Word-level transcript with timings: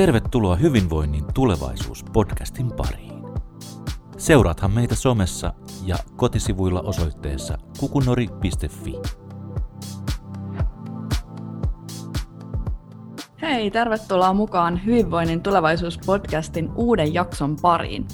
Tervetuloa 0.00 0.56
Hyvinvoinnin 0.56 1.24
tulevaisuus-podcastin 1.34 2.72
pariin. 2.76 3.22
Seuraathan 4.18 4.70
meitä 4.70 4.94
somessa 4.94 5.52
ja 5.84 5.96
kotisivuilla 6.16 6.80
osoitteessa 6.80 7.58
kukunori.fi. 7.80 8.94
Hei, 13.42 13.70
tervetuloa 13.70 14.32
mukaan 14.32 14.84
Hyvinvoinnin 14.84 15.42
tulevaisuus-podcastin 15.42 16.72
uuden 16.74 17.14
jakson 17.14 17.56
pariin. 17.62 18.08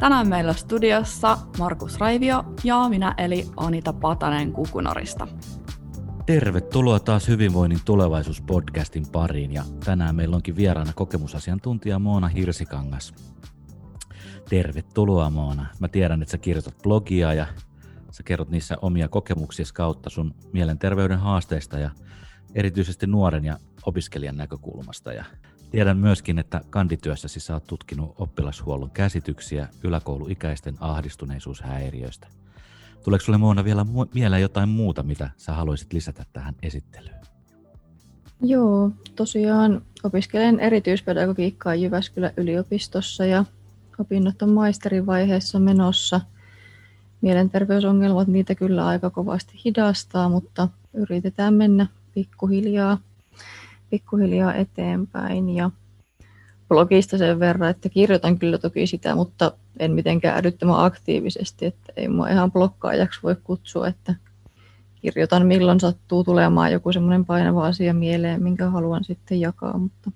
Tänään 0.00 0.28
meillä 0.28 0.52
studiossa 0.52 1.38
Markus 1.58 2.00
Raivio 2.00 2.44
ja 2.64 2.88
minä 2.88 3.14
eli 3.18 3.46
Anita 3.56 3.92
Patanen 3.92 4.52
Kukunorista. 4.52 5.28
Tervetuloa 6.26 7.00
taas 7.00 7.28
Hyvinvoinnin 7.28 7.80
tulevaisuus-podcastin 7.84 9.10
pariin 9.12 9.52
ja 9.52 9.64
tänään 9.84 10.14
meillä 10.14 10.36
onkin 10.36 10.56
vieraana 10.56 10.92
kokemusasiantuntija 10.92 11.98
Moona 11.98 12.28
Hirsikangas. 12.28 13.14
Tervetuloa 14.48 15.30
Moona. 15.30 15.66
Mä 15.80 15.88
tiedän, 15.88 16.22
että 16.22 16.30
sä 16.32 16.38
kirjoitat 16.38 16.78
blogia 16.82 17.34
ja 17.34 17.46
sä 18.10 18.22
kerrot 18.22 18.50
niissä 18.50 18.76
omia 18.82 19.08
kokemuksia 19.08 19.66
kautta 19.74 20.10
sun 20.10 20.34
mielenterveyden 20.52 21.18
haasteista 21.18 21.78
ja 21.78 21.90
erityisesti 22.54 23.06
nuoren 23.06 23.44
ja 23.44 23.58
opiskelijan 23.86 24.36
näkökulmasta. 24.36 25.12
Ja 25.12 25.24
tiedän 25.70 25.98
myöskin, 25.98 26.38
että 26.38 26.60
kandityössäsi 26.70 27.40
sä 27.40 27.54
oot 27.54 27.66
tutkinut 27.66 28.14
oppilashuollon 28.18 28.90
käsityksiä 28.90 29.68
yläkouluikäisten 29.84 30.74
ahdistuneisuushäiriöistä– 30.80 32.28
Tuleeko 33.02 33.24
sinulle 33.24 33.38
Moona 33.38 33.64
vielä 33.64 33.86
mieleen 34.14 34.42
jotain 34.42 34.68
muuta, 34.68 35.02
mitä 35.02 35.30
sä 35.36 35.52
haluaisit 35.52 35.92
lisätä 35.92 36.24
tähän 36.32 36.54
esittelyyn? 36.62 37.22
Joo, 38.40 38.90
tosiaan 39.16 39.82
opiskelen 40.04 40.60
erityispedagogiikkaa 40.60 41.74
Jyväskylän 41.74 42.32
yliopistossa 42.36 43.26
ja 43.26 43.44
opinnot 43.98 44.42
on 44.42 44.50
maisterin 44.50 45.06
vaiheessa 45.06 45.58
menossa. 45.58 46.20
Mielenterveysongelmat 47.20 48.28
niitä 48.28 48.54
kyllä 48.54 48.86
aika 48.86 49.10
kovasti 49.10 49.60
hidastaa, 49.64 50.28
mutta 50.28 50.68
yritetään 50.94 51.54
mennä 51.54 51.86
pikkuhiljaa, 52.14 52.98
pikkuhiljaa 53.90 54.54
eteenpäin. 54.54 55.48
Ja 55.48 55.70
blogista 56.68 57.18
sen 57.18 57.40
verran, 57.40 57.70
että 57.70 57.88
kirjoitan 57.88 58.38
kyllä 58.38 58.58
toki 58.58 58.86
sitä, 58.86 59.14
mutta 59.14 59.52
en 59.78 59.92
mitenkään 59.92 60.38
älyttömän 60.38 60.84
aktiivisesti, 60.84 61.66
että 61.66 61.92
ei 61.96 62.08
mua 62.08 62.28
ihan 62.28 62.52
blokkaajaksi 62.52 63.20
voi 63.22 63.36
kutsua, 63.44 63.88
että 63.88 64.14
kirjoitan 65.00 65.46
milloin 65.46 65.80
sattuu 65.80 66.24
tulemaan 66.24 66.72
joku 66.72 66.92
semmoinen 66.92 67.24
painava 67.24 67.66
asia 67.66 67.94
mieleen, 67.94 68.42
minkä 68.42 68.70
haluan 68.70 69.04
sitten 69.04 69.40
jakaa, 69.40 69.78
mutta 69.78 70.10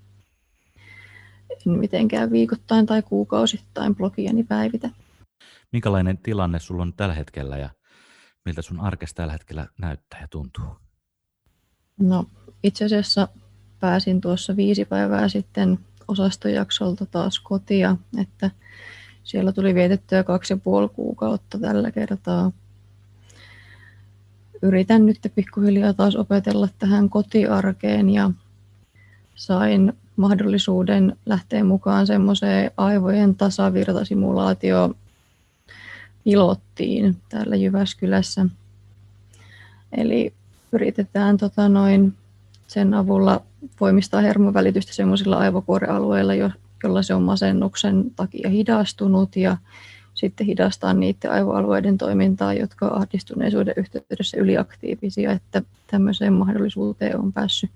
en 1.67 1.73
mitenkään 1.73 2.31
viikoittain 2.31 2.87
tai 2.87 3.03
kuukausittain 3.03 3.97
blogiani 3.97 4.45
päivitä. 4.45 4.91
Minkälainen 5.73 6.19
tilanne 6.19 6.59
sulla 6.59 6.83
on 6.83 6.93
tällä 6.93 7.15
hetkellä 7.15 7.59
ja 7.59 7.71
miltä 8.45 8.63
sun 8.63 8.81
arkes 8.81 9.15
tällä 9.15 9.33
hetkellä 9.33 9.67
näyttää 9.79 10.21
ja 10.21 10.29
tuntuu? 10.29 10.77
No 12.01 12.25
itse 12.63 12.85
asiassa 12.85 13.29
pääsin 13.81 14.21
tuossa 14.21 14.57
viisi 14.57 14.85
päivää 14.85 15.29
sitten 15.29 15.79
osastojaksolta 16.09 17.07
taas 17.07 17.41
kotia, 17.41 17.97
että 18.21 18.51
siellä 19.27 19.53
tuli 19.53 19.75
vietettyä 19.75 20.25
kaksi 20.25 20.53
ja 20.53 20.57
puoli 20.57 20.89
kuukautta 20.89 21.59
tällä 21.59 21.91
kertaa. 21.91 22.53
Yritän 24.63 25.07
nyt 25.07 25.19
pikkuhiljaa 25.35 25.93
taas 25.93 26.17
opetella 26.17 26.69
tähän 26.79 27.11
kotiarkeen 27.11 28.11
ja 28.11 28.31
sain 29.35 29.93
mahdollisuuden 30.17 31.17
lähteä 31.27 31.65
mukaan 31.65 32.07
semmoiseen 32.07 32.71
aivojen 32.77 33.35
tasavirtasimulaatio 33.35 34.95
pilottiin 36.25 37.17
täällä 37.29 37.57
Jyväskylässä. 37.57 38.47
Eli 39.97 40.33
yritetään 40.73 41.37
tota 41.37 41.69
noin 41.69 42.15
sen 42.67 42.95
avulla 42.95 43.43
voimistaa 43.81 44.21
hermovälitystä 44.21 44.93
sellaisilla 44.93 45.37
aivokuorealueilla, 45.37 46.35
jolla 46.87 47.03
se 47.03 47.15
on 47.15 47.23
masennuksen 47.23 48.11
takia 48.17 48.49
hidastunut 48.49 49.37
ja 49.37 49.57
sitten 50.15 50.47
hidastaa 50.47 50.93
niiden 50.93 51.31
aivoalueiden 51.31 51.99
toimintaa, 51.99 52.55
jotka 52.55 52.87
on 52.87 52.99
ahdistuneisuuden 52.99 53.75
yhteydessä 53.77 54.37
yliaktiivisia, 54.41 55.33
että 55.33 55.63
tämmöiseen 55.87 56.33
mahdollisuuteen 56.33 57.21
on 57.21 57.33
päässyt 57.33 57.71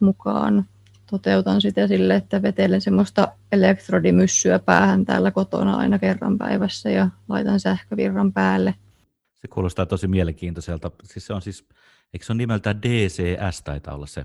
mukaan. 0.00 0.64
Toteutan 1.10 1.60
sitä 1.60 1.86
sille, 1.86 2.14
että 2.14 2.42
vetelen 2.42 2.80
semmoista 2.80 3.28
elektrodimyssyä 3.52 4.58
päähän 4.58 5.04
täällä 5.04 5.30
kotona 5.30 5.76
aina 5.76 5.98
kerran 5.98 6.38
päivässä 6.38 6.90
ja 6.90 7.08
laitan 7.28 7.60
sähkövirran 7.60 8.32
päälle. 8.32 8.74
Se 9.34 9.48
kuulostaa 9.48 9.86
tosi 9.86 10.08
mielenkiintoiselta. 10.08 10.90
Siis 11.02 11.26
se 11.26 11.32
on 11.34 11.42
siis, 11.42 11.64
eikö 12.12 12.24
se 12.24 12.32
ole 12.32 12.38
nimeltään 12.38 12.82
DCS 12.82 13.62
taitaa 13.64 13.94
olla 13.94 14.06
se 14.06 14.24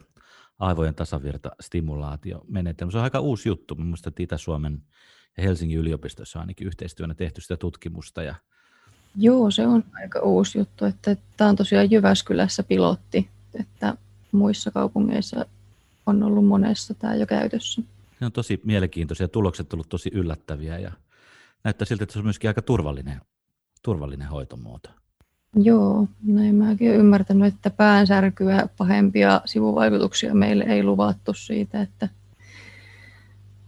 aivojen 0.60 0.96
tasavirta 0.96 1.52
stimulaatiomenetelmä. 1.62 2.92
Se 2.92 2.98
on 2.98 3.04
aika 3.04 3.20
uusi 3.20 3.50
juttu. 3.50 3.76
Minusta 3.76 4.12
Itä-Suomen 4.20 4.82
ja 5.38 5.44
Helsingin 5.44 5.80
yliopistossa 5.80 6.40
on 6.40 6.42
ainakin 6.42 6.68
yhteistyönä 6.68 7.14
tehty 7.14 7.42
sitä 7.42 7.58
tutkimusta. 7.58 8.24
Ja... 8.24 8.36
Joo, 9.16 9.52
se 9.52 9.68
on 9.68 9.84
aika 9.94 10.20
uusi 10.20 10.58
juttu. 10.58 10.86
Että 10.86 11.16
tämä 11.38 11.50
on 11.50 11.56
tosiaan 11.56 11.92
Jyväskylässä 11.92 12.64
pilotti, 12.64 13.30
että 13.60 13.98
muissa 14.32 14.72
kaupungeissa 14.72 15.46
on 16.06 16.24
ollut 16.24 16.46
monessa 16.46 16.94
tämä 16.94 17.16
jo 17.16 17.28
käytössä. 17.28 17.82
Se 18.20 18.26
on 18.26 18.32
tosi 18.32 18.62
mielenkiintoisia. 18.64 19.28
Tulokset 19.28 19.66
ovat 19.66 19.74
olleet 19.74 19.90
tosi 19.90 20.10
yllättäviä 20.14 20.78
ja 20.78 20.92
näyttää 21.64 21.86
siltä, 21.86 22.04
että 22.04 22.14
se 22.14 22.20
on 22.20 22.26
myöskin 22.26 22.50
aika 22.50 22.62
turvallinen, 22.62 23.22
turvallinen 23.84 24.28
hoitomuoto. 24.28 24.90
Joo, 25.56 26.08
näin 26.24 26.56
mäkin 26.56 26.90
olen 26.90 27.00
ymmärtänyt, 27.00 27.54
että 27.54 27.70
päänsärkyä 27.70 28.70
pahempia 28.78 29.42
sivuvaikutuksia 29.46 30.36
meille 30.36 30.64
ei 30.64 30.84
luvattu 30.84 31.34
siitä, 31.34 31.82
että 31.82 32.10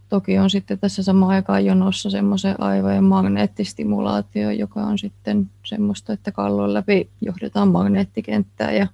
toki 0.08 0.38
on 0.38 0.50
sitten 0.50 0.78
tässä 0.78 1.02
samaan 1.02 1.32
aikaan 1.32 1.64
jonossa 1.64 2.10
semmoisen 2.10 2.60
aivojen 2.60 3.04
magneettistimulaatio, 3.04 4.50
joka 4.50 4.80
on 4.80 4.98
sitten 4.98 5.50
semmoista, 5.64 6.12
että 6.12 6.32
kallon 6.32 6.74
läpi 6.74 7.10
johdetaan 7.20 7.68
magneettikenttää 7.68 8.72
ja 8.72 8.86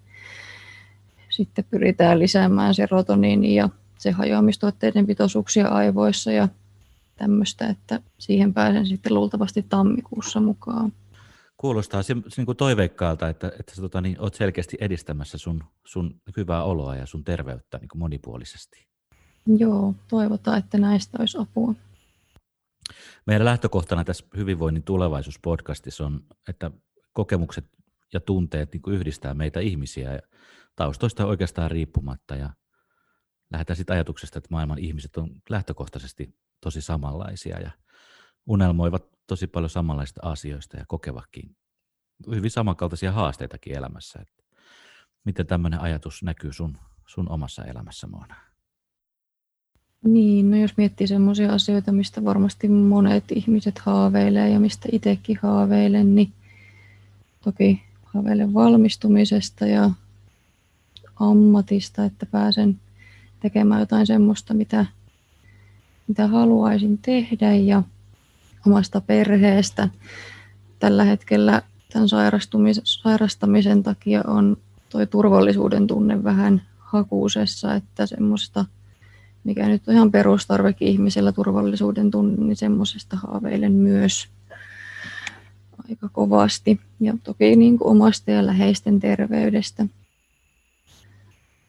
sitten 1.31 1.65
pyritään 1.71 2.19
lisäämään 2.19 2.75
serotoniini 2.75 3.55
ja 3.55 3.69
se 3.99 4.11
hajoamistuotteiden 4.11 5.07
pitoisuuksia 5.07 5.69
aivoissa 5.69 6.33
ja 6.33 6.49
tämmöistä, 7.17 7.67
että 7.67 8.01
siihen 8.19 8.55
pääsen 8.55 8.87
sitten 8.87 9.15
luultavasti 9.15 9.67
tammikuussa 9.69 10.41
mukaan 10.41 10.93
kuulostaa 11.59 12.03
se, 12.03 12.15
se 12.29 12.35
niin 12.37 12.47
kuin 12.47 12.57
toiveikkaalta, 12.57 13.29
että, 13.29 13.53
että 13.59 13.75
sä 13.75 13.83
tota, 13.83 14.01
niin, 14.01 14.21
oot 14.21 14.35
selkeästi 14.35 14.77
edistämässä 14.81 15.39
sun, 15.39 15.65
sun 15.87 16.21
hyvää 16.37 16.65
oloa 16.65 16.97
ja 16.97 17.07
sun 17.07 17.25
terveyttä 17.25 17.79
niin 17.79 17.89
kuin 17.89 17.99
monipuolisesti. 17.99 18.89
Joo, 19.47 19.95
toivotaan, 20.09 20.59
että 20.59 20.79
näistä 20.79 21.19
olisi 21.21 21.39
apua. 21.39 21.75
Meidän 23.27 23.45
lähtökohtana 23.45 24.05
tässä 24.05 24.25
Hyvinvoinnin 24.37 24.83
tulevaisuuspodcastissa 24.83 26.07
on, 26.07 26.21
että 26.49 26.71
kokemukset 27.13 27.65
ja 28.13 28.21
tunteet 28.21 28.73
niin 28.73 28.83
kuin 28.83 28.97
yhdistää 28.97 29.35
meitä 29.35 29.61
ihmisiä 29.61 30.13
ja 30.13 30.21
taustoista 30.77 31.27
oikeastaan 31.27 31.71
riippumatta. 31.71 32.37
Ja 32.37 32.51
lähdetään 33.53 33.77
siitä 33.77 33.93
ajatuksesta, 33.93 34.39
että 34.39 34.49
maailman 34.51 34.79
ihmiset 34.79 35.17
on 35.17 35.31
lähtökohtaisesti 35.51 36.35
tosi 36.61 36.81
samanlaisia 36.81 37.61
ja 37.61 37.71
unelmoivat 38.47 39.18
tosi 39.29 39.47
paljon 39.47 39.71
samanlaista 39.71 40.21
asioista 40.25 40.77
ja 40.77 40.85
kokevakin 40.89 41.57
hyvin 42.35 42.51
samankaltaisia 42.51 43.13
haasteitakin 43.13 43.77
elämässä. 43.77 44.19
Että 44.23 44.43
miten 45.25 45.47
tämmöinen 45.47 45.81
ajatus 45.81 46.23
näkyy 46.23 46.53
sun, 46.53 46.79
sun 47.07 47.29
omassa 47.31 47.65
elämässä, 47.65 48.07
Moona? 48.07 48.35
Niin, 50.05 50.51
no 50.51 50.57
jos 50.57 50.77
miettii 50.77 51.07
semmoisia 51.07 51.53
asioita, 51.53 51.93
mistä 51.93 52.25
varmasti 52.25 52.69
monet 52.69 53.25
ihmiset 53.33 53.79
haaveilee 53.79 54.49
ja 54.49 54.61
mistä 54.61 54.89
itsekin 54.93 55.39
haaveilen, 55.43 56.15
niin 56.15 56.33
toki 57.45 57.83
haaveilen 58.05 58.55
valmistumisesta 58.55 59.67
ja 59.67 59.91
ammatista, 61.21 62.05
että 62.05 62.27
pääsen 62.27 62.81
tekemään 63.41 63.81
jotain 63.81 64.07
semmoista, 64.07 64.55
mitä, 64.55 64.87
mitä 66.09 66.27
haluaisin 66.27 66.99
tehdä 66.99 67.55
ja 67.55 67.83
omasta 68.69 69.01
perheestä. 69.01 69.89
Tällä 70.79 71.05
hetkellä 71.05 71.63
tämän 71.93 72.09
sairastamisen 72.85 73.83
takia 73.83 74.23
on 74.27 74.57
tuo 74.89 75.07
turvallisuuden 75.07 75.87
tunne 75.87 76.25
vähän 76.25 76.63
hakuusessa, 76.79 77.75
että 77.75 78.07
semmoista, 78.07 78.65
mikä 79.45 79.69
nyt 79.69 79.89
on 79.89 79.95
ihan 79.95 80.11
perustarvekin 80.11 80.89
ihmisellä 80.89 81.33
turvallisuuden 81.33 82.11
tunne, 82.11 82.45
niin 82.45 82.57
semmoisesta 82.57 83.17
haaveilen 83.17 83.73
myös 83.73 84.29
aika 85.89 86.09
kovasti. 86.13 86.81
Ja 87.01 87.15
toki 87.23 87.57
niin 87.57 87.79
kuin 87.79 87.89
omasta 87.89 88.31
ja 88.31 88.47
läheisten 88.47 89.01
terveydestä. 89.01 89.87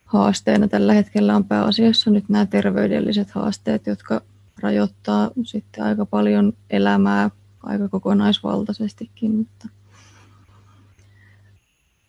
haasteena 0.05 0.67
tällä 0.67 0.93
hetkellä 0.93 1.35
on 1.35 1.45
pääasiassa 1.45 2.11
nyt 2.11 2.29
nämä 2.29 2.45
terveydelliset 2.45 3.31
haasteet, 3.31 3.87
jotka 3.87 4.21
rajoittaa 4.61 5.31
sitten 5.43 5.83
aika 5.83 6.05
paljon 6.05 6.53
elämää 6.69 7.29
aika 7.63 7.89
kokonaisvaltaisestikin, 7.89 9.35
mutta 9.35 9.67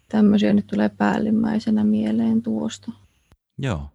tämmöisiä 0.08 0.52
nyt 0.52 0.66
tulee 0.66 0.88
päällimmäisenä 0.88 1.84
mieleen 1.84 2.42
tuosta. 2.42 2.92
Joo, 3.58 3.90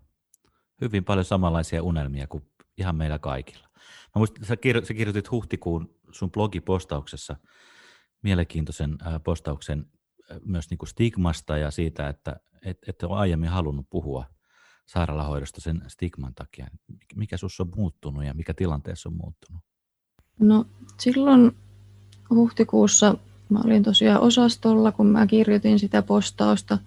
hyvin 0.82 1.04
paljon 1.04 1.26
samanlaisia 1.26 1.84
unelmia 1.84 2.28
kuin 2.28 2.44
ihan 2.78 2.96
meillä 2.96 3.20
kaikilla. 3.20 3.68
Mä 4.16 4.20
muistin, 4.20 4.46
sä, 4.46 4.56
sä 4.84 4.94
kirjoitit 4.94 5.32
huhtikuun 5.32 5.96
sun 6.12 6.32
blogipostauksessa 6.32 7.36
mielenkiintoisen 8.22 8.98
äh, 9.08 9.24
postauksen 9.24 9.86
äh, 10.32 10.38
myös 10.46 10.70
niin 10.70 10.78
kuin 10.78 10.90
stigmasta 10.90 11.58
ja 11.58 11.72
siitä, 11.72 12.10
että 12.10 12.36
et, 12.62 12.78
et 12.88 13.04
ole 13.04 13.18
aiemmin 13.18 13.50
halunnut 13.50 13.86
puhua 13.90 14.26
sairaalahoidosta 14.86 15.62
sen 15.62 15.82
stigman 15.88 16.36
takia. 16.36 16.68
Mikä 17.16 17.38
sinussa 17.38 17.64
on 17.64 17.72
muuttunut 17.76 18.26
ja 18.26 18.34
mikä 18.34 18.54
tilanteessa 18.54 19.10
on 19.10 19.16
muuttunut? 19.16 19.62
No 20.40 20.66
silloin 21.00 21.56
huhtikuussa 22.30 23.16
mä 23.50 23.60
olin 23.66 23.84
tosiaan 23.84 24.22
osastolla, 24.22 24.92
kun 24.92 25.08
mä 25.08 25.28
kirjoitin 25.28 25.80
sitä 25.80 26.02
postausta. 26.02 26.78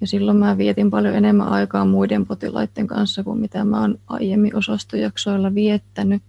Ja 0.00 0.06
silloin 0.06 0.36
mä 0.36 0.58
vietin 0.58 0.90
paljon 0.90 1.14
enemmän 1.14 1.48
aikaa 1.48 1.84
muiden 1.84 2.26
potilaiden 2.26 2.86
kanssa 2.86 3.24
kuin 3.24 3.40
mitä 3.40 3.64
mä 3.64 3.80
oon 3.80 3.98
aiemmin 4.06 4.56
osastojaksoilla 4.56 5.54
viettänyt. 5.54 6.22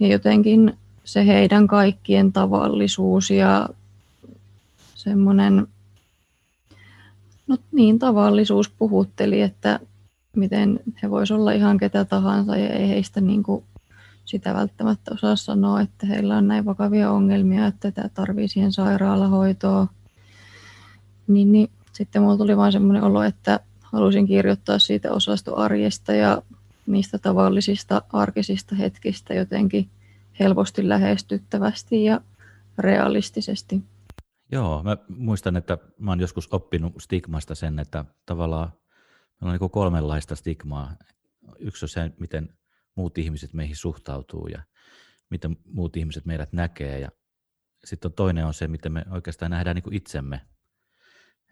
Ja 0.00 0.08
jotenkin 0.08 0.78
se 1.04 1.26
heidän 1.26 1.66
kaikkien 1.66 2.32
tavallisuus 2.32 3.30
ja 3.30 3.68
semmoinen, 4.94 5.66
no 7.46 7.56
niin 7.72 7.98
tavallisuus 7.98 8.70
puhutteli, 8.70 9.40
että 9.40 9.80
miten 10.36 10.80
he 11.02 11.10
voisivat 11.10 11.40
olla 11.40 11.52
ihan 11.52 11.78
ketä 11.78 12.04
tahansa 12.04 12.56
ja 12.56 12.68
ei 12.68 12.88
heistä 12.88 13.20
niin 13.20 13.42
kuin 13.42 13.64
sitä 14.24 14.54
välttämättä 14.54 15.14
osaa 15.14 15.36
sanoa, 15.36 15.80
että 15.80 16.06
heillä 16.06 16.36
on 16.36 16.48
näin 16.48 16.64
vakavia 16.64 17.10
ongelmia, 17.10 17.66
että 17.66 17.90
tämä 17.90 18.08
tarvii 18.08 18.48
siihen 18.48 18.72
sairaalahoitoa. 18.72 19.86
Niin, 21.26 21.52
niin 21.52 21.70
sitten 21.92 22.22
mulla 22.22 22.36
tuli 22.36 22.56
vain 22.56 22.72
semmoinen 22.72 23.02
olo, 23.02 23.22
että 23.22 23.60
halusin 23.82 24.26
kirjoittaa 24.26 24.78
siitä 24.78 25.12
osastoarjesta 25.12 26.12
ja 26.12 26.42
niistä 26.86 27.18
tavallisista 27.18 28.02
arkisista 28.12 28.74
hetkistä 28.74 29.34
jotenkin 29.34 29.88
helposti 30.40 30.88
lähestyttävästi 30.88 32.04
ja 32.04 32.20
realistisesti. 32.78 33.82
Joo, 34.52 34.82
mä 34.82 34.96
muistan, 35.08 35.56
että 35.56 35.78
mä 35.98 36.10
oon 36.10 36.20
joskus 36.20 36.48
oppinut 36.52 36.92
stigmasta 37.00 37.54
sen, 37.54 37.78
että 37.78 38.04
tavallaan 38.26 38.72
on 39.42 39.52
niin 39.52 39.70
kolmenlaista 39.70 40.36
stigmaa. 40.36 40.96
Yksi 41.58 41.84
on 41.84 41.88
se, 41.88 42.10
miten 42.20 42.58
muut 42.94 43.18
ihmiset 43.18 43.52
meihin 43.52 43.76
suhtautuu 43.76 44.48
ja 44.48 44.62
miten 45.30 45.56
muut 45.64 45.96
ihmiset 45.96 46.24
meidät 46.24 46.52
näkee. 46.52 47.00
Ja 47.00 47.08
sitten 47.84 48.08
on 48.08 48.12
toinen 48.12 48.46
on 48.46 48.54
se, 48.54 48.68
miten 48.68 48.92
me 48.92 49.04
oikeastaan 49.10 49.50
nähdään 49.50 49.74
niin 49.74 49.82
kuin 49.82 49.96
itsemme. 49.96 50.40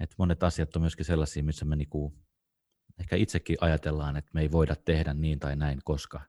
Et 0.01 0.15
monet 0.19 0.43
asiat 0.43 0.77
on 0.77 0.83
myöskin 0.83 1.05
sellaisia, 1.05 1.43
missä 1.43 1.65
me 1.65 1.77
niin 1.77 1.89
kuin 1.89 2.15
ehkä 2.99 3.17
itsekin 3.17 3.57
ajatellaan, 3.61 4.17
että 4.17 4.31
me 4.35 4.41
ei 4.41 4.51
voida 4.51 4.77
tehdä 4.77 5.15
niin 5.15 5.39
tai 5.39 5.57
näin, 5.57 5.81
koska, 5.85 6.21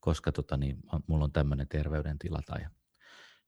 koska 0.00 0.32
tota 0.32 0.56
niin, 0.56 0.78
mulla 1.06 1.24
on 1.24 1.32
tämmöinen 1.32 1.68
terveydentila. 1.68 2.40
Tai 2.46 2.60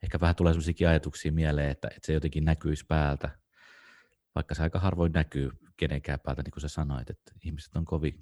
ehkä 0.02 0.20
vähän 0.20 0.37
tulee 0.37 0.52
sellaisia 0.52 0.90
ajatuksia 0.90 1.32
mieleen, 1.32 1.70
että, 1.70 1.88
että 1.88 2.06
se 2.06 2.12
jotenkin 2.12 2.44
näkyisi 2.44 2.84
päältä, 2.88 3.38
vaikka 4.34 4.54
se 4.54 4.62
aika 4.62 4.78
harvoin 4.78 5.12
näkyy 5.12 5.50
kenenkään 5.76 6.20
päältä, 6.20 6.43
niin 6.43 6.52
kuin 6.52 6.61
sä 6.61 6.69
sanoit, 6.69 7.11
että 7.11 7.32
ihmiset 7.44 7.76
on 7.76 7.84
kovin 7.84 8.20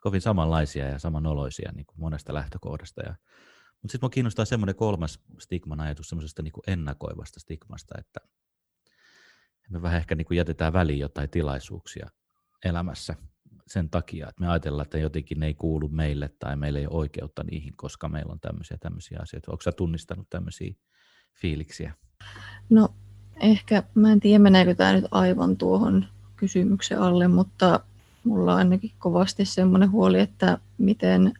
kovin 0.00 0.20
samanlaisia 0.20 0.88
ja 0.88 0.98
samanoloisia 0.98 1.72
niin 1.74 1.86
kuin 1.86 2.00
monesta 2.00 2.34
lähtökohdasta. 2.34 3.02
Ja, 3.02 3.14
mutta 3.82 3.92
sitten 3.92 3.98
minua 4.00 4.10
kiinnostaa 4.10 4.44
semmoinen 4.44 4.76
kolmas 4.76 5.20
stigman 5.38 5.80
ajatus 5.80 6.08
semmoisesta 6.08 6.42
niin 6.42 6.52
ennakoivasta 6.66 7.40
stigmasta, 7.40 7.94
että 7.98 8.20
me 9.70 9.82
vähän 9.82 9.98
ehkä 9.98 10.14
niin 10.14 10.26
kuin 10.26 10.38
jätetään 10.38 10.72
väliin 10.72 10.98
jotain 10.98 11.30
tilaisuuksia 11.30 12.10
elämässä 12.64 13.14
sen 13.66 13.90
takia, 13.90 14.28
että 14.28 14.40
me 14.40 14.48
ajatellaan, 14.48 14.84
että 14.84 14.98
jotenkin 14.98 15.40
ne 15.40 15.46
ei 15.46 15.54
kuulu 15.54 15.88
meille 15.88 16.30
tai 16.38 16.56
meillä 16.56 16.78
ei 16.78 16.86
ole 16.86 16.96
oikeutta 16.96 17.44
niihin, 17.44 17.76
koska 17.76 18.08
meillä 18.08 18.32
on 18.32 18.40
tämmöisiä 18.40 18.76
tämmöisiä 18.80 19.18
asioita. 19.22 19.52
Onko 19.52 19.62
sä 19.62 19.72
tunnistanut 19.72 20.30
tämmöisiä 20.30 20.74
fiiliksiä? 21.40 21.94
No 22.70 22.94
ehkä, 23.40 23.82
mä 23.94 24.12
en 24.12 24.20
tiedä 24.20 24.38
meneekö 24.38 24.74
tämä 24.74 24.92
nyt 24.92 25.04
aivan 25.10 25.56
tuohon 25.56 26.06
kysymyksen 26.36 27.00
alle, 27.00 27.28
mutta 27.28 27.80
mulla 28.24 28.52
on 28.52 28.58
ainakin 28.58 28.90
kovasti 28.98 29.44
semmoinen 29.44 29.90
huoli, 29.90 30.20
että 30.20 30.58
miten 30.78 31.32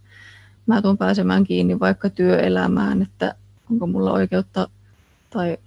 mä 0.66 0.82
tuun 0.82 0.98
pääsemään 0.98 1.44
kiinni 1.44 1.80
vaikka 1.80 2.10
työelämään, 2.10 3.02
että 3.02 3.34
onko 3.70 3.86
mulla 3.86 4.12
oikeutta, 4.12 4.68
tai 5.30 5.58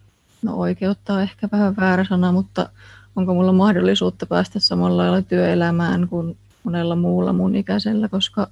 no 0.42 0.56
oikeutta 0.56 1.14
on 1.14 1.22
ehkä 1.22 1.50
vähän 1.52 1.76
väärä 1.76 2.06
sana, 2.10 2.31
mutta 2.31 2.70
onko 3.16 3.34
mulla 3.34 3.54
mahdollisuutta 3.54 4.26
päästä 4.26 4.60
samalla 4.60 4.98
lailla 4.98 5.22
työelämään 5.22 6.08
kuin 6.10 6.38
monella 6.64 6.96
muulla 6.96 7.34
mun 7.34 7.56
ikäisellä, 7.56 8.10
koska 8.10 8.48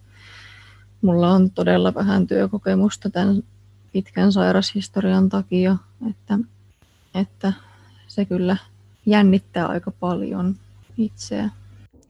mulla 1.02 1.32
on 1.32 1.52
todella 1.52 1.94
vähän 1.94 2.28
työkokemusta 2.28 3.10
tämän 3.10 3.44
pitkän 3.94 4.32
sairashistorian 4.32 5.30
takia, 5.30 5.78
että, 6.10 6.40
että 7.16 7.54
se 8.08 8.26
kyllä 8.26 8.58
jännittää 9.06 9.68
aika 9.68 9.92
paljon 9.92 10.56
itseä. 10.98 11.50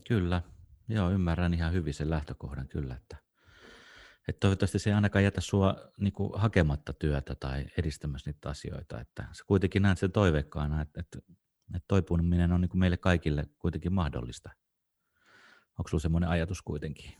Kyllä, 0.07 0.41
joo, 0.87 1.11
ymmärrän 1.11 1.53
ihan 1.53 1.73
hyvin 1.73 1.93
sen 1.93 2.09
lähtökohdan 2.09 2.67
kyllä, 2.67 2.95
että, 2.95 3.17
että 4.27 4.39
toivottavasti 4.39 4.79
se 4.79 4.89
ei 4.89 4.93
ainakaan 4.93 5.23
jätä 5.23 5.41
sinua 5.41 5.75
niin 5.99 6.13
kuin, 6.13 6.31
hakematta 6.35 6.93
työtä 6.93 7.35
tai 7.35 7.65
edistämässä 7.77 8.29
niitä 8.29 8.49
asioita, 8.49 9.01
että 9.01 9.25
sä 9.31 9.43
kuitenkin 9.47 9.81
näet 9.81 9.97
sen 9.97 10.11
toiveikkaana, 10.11 10.81
että, 10.81 10.99
että, 10.99 11.19
että 11.75 11.85
toipuminen 11.87 12.51
on 12.51 12.61
niin 12.61 12.69
kuin 12.69 12.79
meille 12.79 12.97
kaikille 12.97 13.45
kuitenkin 13.59 13.93
mahdollista. 13.93 14.49
Onko 15.79 15.89
sinulla 15.89 16.01
semmoinen 16.01 16.29
ajatus 16.29 16.61
kuitenkin? 16.61 17.11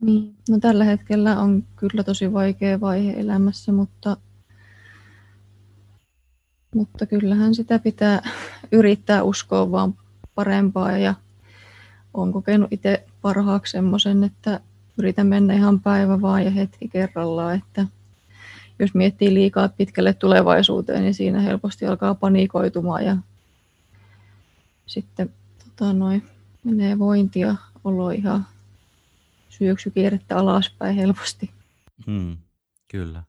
Niin, 0.00 0.36
no 0.48 0.58
tällä 0.60 0.84
hetkellä 0.84 1.40
on 1.40 1.66
kyllä 1.76 2.04
tosi 2.04 2.32
vaikea 2.32 2.80
vaihe 2.80 3.12
elämässä, 3.12 3.72
mutta, 3.72 4.16
mutta 6.74 7.06
kyllähän 7.06 7.54
sitä 7.54 7.78
pitää 7.78 8.22
yrittää 8.72 9.22
uskoa 9.22 9.70
vaan 9.70 9.94
parempaa 10.34 10.98
ja 10.98 11.14
olen 12.14 12.32
kokenut 12.32 12.72
itse 12.72 13.06
parhaaksi 13.22 13.70
semmoisen, 13.70 14.24
että 14.24 14.60
yritän 14.98 15.26
mennä 15.26 15.54
ihan 15.54 15.80
päivä 15.80 16.20
vaan 16.20 16.44
ja 16.44 16.50
hetki 16.50 16.88
kerrallaan, 16.88 17.56
että 17.56 17.86
jos 18.78 18.94
miettii 18.94 19.34
liikaa 19.34 19.68
pitkälle 19.68 20.12
tulevaisuuteen, 20.12 21.02
niin 21.02 21.14
siinä 21.14 21.40
helposti 21.40 21.86
alkaa 21.86 22.14
panikoitumaan 22.14 23.04
ja 23.04 23.16
sitten 24.86 25.32
tota, 25.64 25.92
noin, 25.92 26.22
menee 26.64 26.98
vointi 26.98 27.40
ja 27.40 27.56
olo 27.84 28.10
ihan 28.10 28.46
syöksykierrettä 29.48 30.36
alaspäin 30.36 30.96
helposti. 30.96 31.50
Hmm, 32.06 32.36
kyllä. 32.90 33.22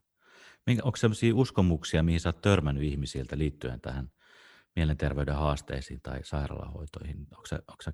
Onko 0.83 0.97
sellaisia 0.97 1.35
uskomuksia, 1.35 2.03
mihin 2.03 2.19
sä 2.19 2.29
oot 2.29 2.41
törmännyt 2.41 2.83
ihmisiltä 2.83 3.38
liittyen 3.38 3.81
tähän 3.81 4.09
mielenterveyden 4.75 5.36
haasteisiin 5.36 6.00
tai 6.03 6.20
sairaalahoitoihin? 6.24 7.17
Onko 7.32 7.46
sä, 7.46 7.55
onko 7.55 7.84
sä 7.84 7.94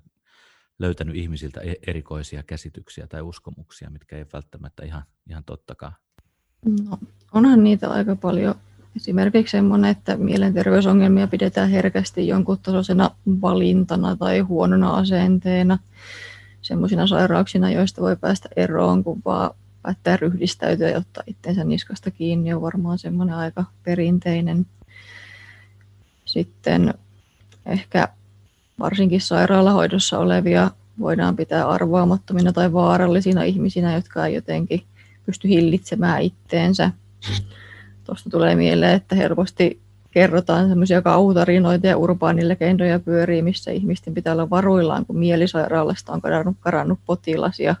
löytänyt 0.78 1.16
ihmisiltä 1.16 1.60
e-, 1.60 1.74
erikoisia 1.86 2.42
käsityksiä 2.42 3.06
tai 3.06 3.22
uskomuksia, 3.22 3.90
mitkä 3.90 4.16
ei 4.16 4.26
välttämättä 4.32 4.84
ihan, 4.84 5.02
ihan 5.30 5.44
tottakaan? 5.44 5.92
No, 6.88 6.98
onhan 7.32 7.64
niitä 7.64 7.90
aika 7.90 8.16
paljon. 8.16 8.54
Esimerkiksi 8.96 9.52
semmoinen, 9.52 9.90
että 9.90 10.16
mielenterveysongelmia 10.16 11.26
pidetään 11.26 11.70
herkästi 11.70 12.28
jonkun 12.28 12.58
tasoisena 12.58 13.10
valintana 13.26 14.16
tai 14.16 14.40
huonona 14.40 14.90
asenteena. 14.90 15.78
Semmoisina 16.62 17.06
sairauksina, 17.06 17.70
joista 17.70 18.02
voi 18.02 18.16
päästä 18.16 18.48
eroon, 18.56 19.04
kun 19.04 19.22
vaan 19.24 19.50
päättää 19.82 20.16
ryhdistäytyä 20.16 20.88
ja 20.90 20.98
ottaa 20.98 21.22
itsensä 21.26 21.64
niskasta 21.64 22.10
kiinni, 22.10 22.54
on 22.54 22.62
varmaan 22.62 22.98
semmoinen 22.98 23.34
aika 23.34 23.64
perinteinen. 23.82 24.66
Sitten 26.32 26.94
ehkä 27.66 28.08
varsinkin 28.78 29.20
sairaalahoidossa 29.20 30.18
olevia 30.18 30.70
voidaan 31.00 31.36
pitää 31.36 31.68
arvaamattomina 31.68 32.52
tai 32.52 32.72
vaarallisina 32.72 33.42
ihmisinä, 33.42 33.94
jotka 33.94 34.26
ei 34.26 34.34
jotenkin 34.34 34.82
pysty 35.26 35.48
hillitsemään 35.48 36.22
itteensä. 36.22 36.90
Tuosta 38.04 38.30
tulee 38.30 38.54
mieleen, 38.54 38.94
että 38.94 39.14
helposti 39.14 39.80
kerrotaan 40.10 40.68
semmoisia 40.68 41.02
kauhutarinoita 41.02 41.86
ja 41.86 41.96
urbaanilegendoja 41.96 42.98
pyörii, 42.98 43.42
missä 43.42 43.70
ihmisten 43.70 44.14
pitää 44.14 44.32
olla 44.32 44.50
varuillaan, 44.50 45.06
kun 45.06 45.18
mielisairaalasta 45.18 46.12
on 46.12 46.20
karannut, 46.20 46.56
karannut 46.60 46.98
potilas. 47.06 47.60
Ja 47.60 47.74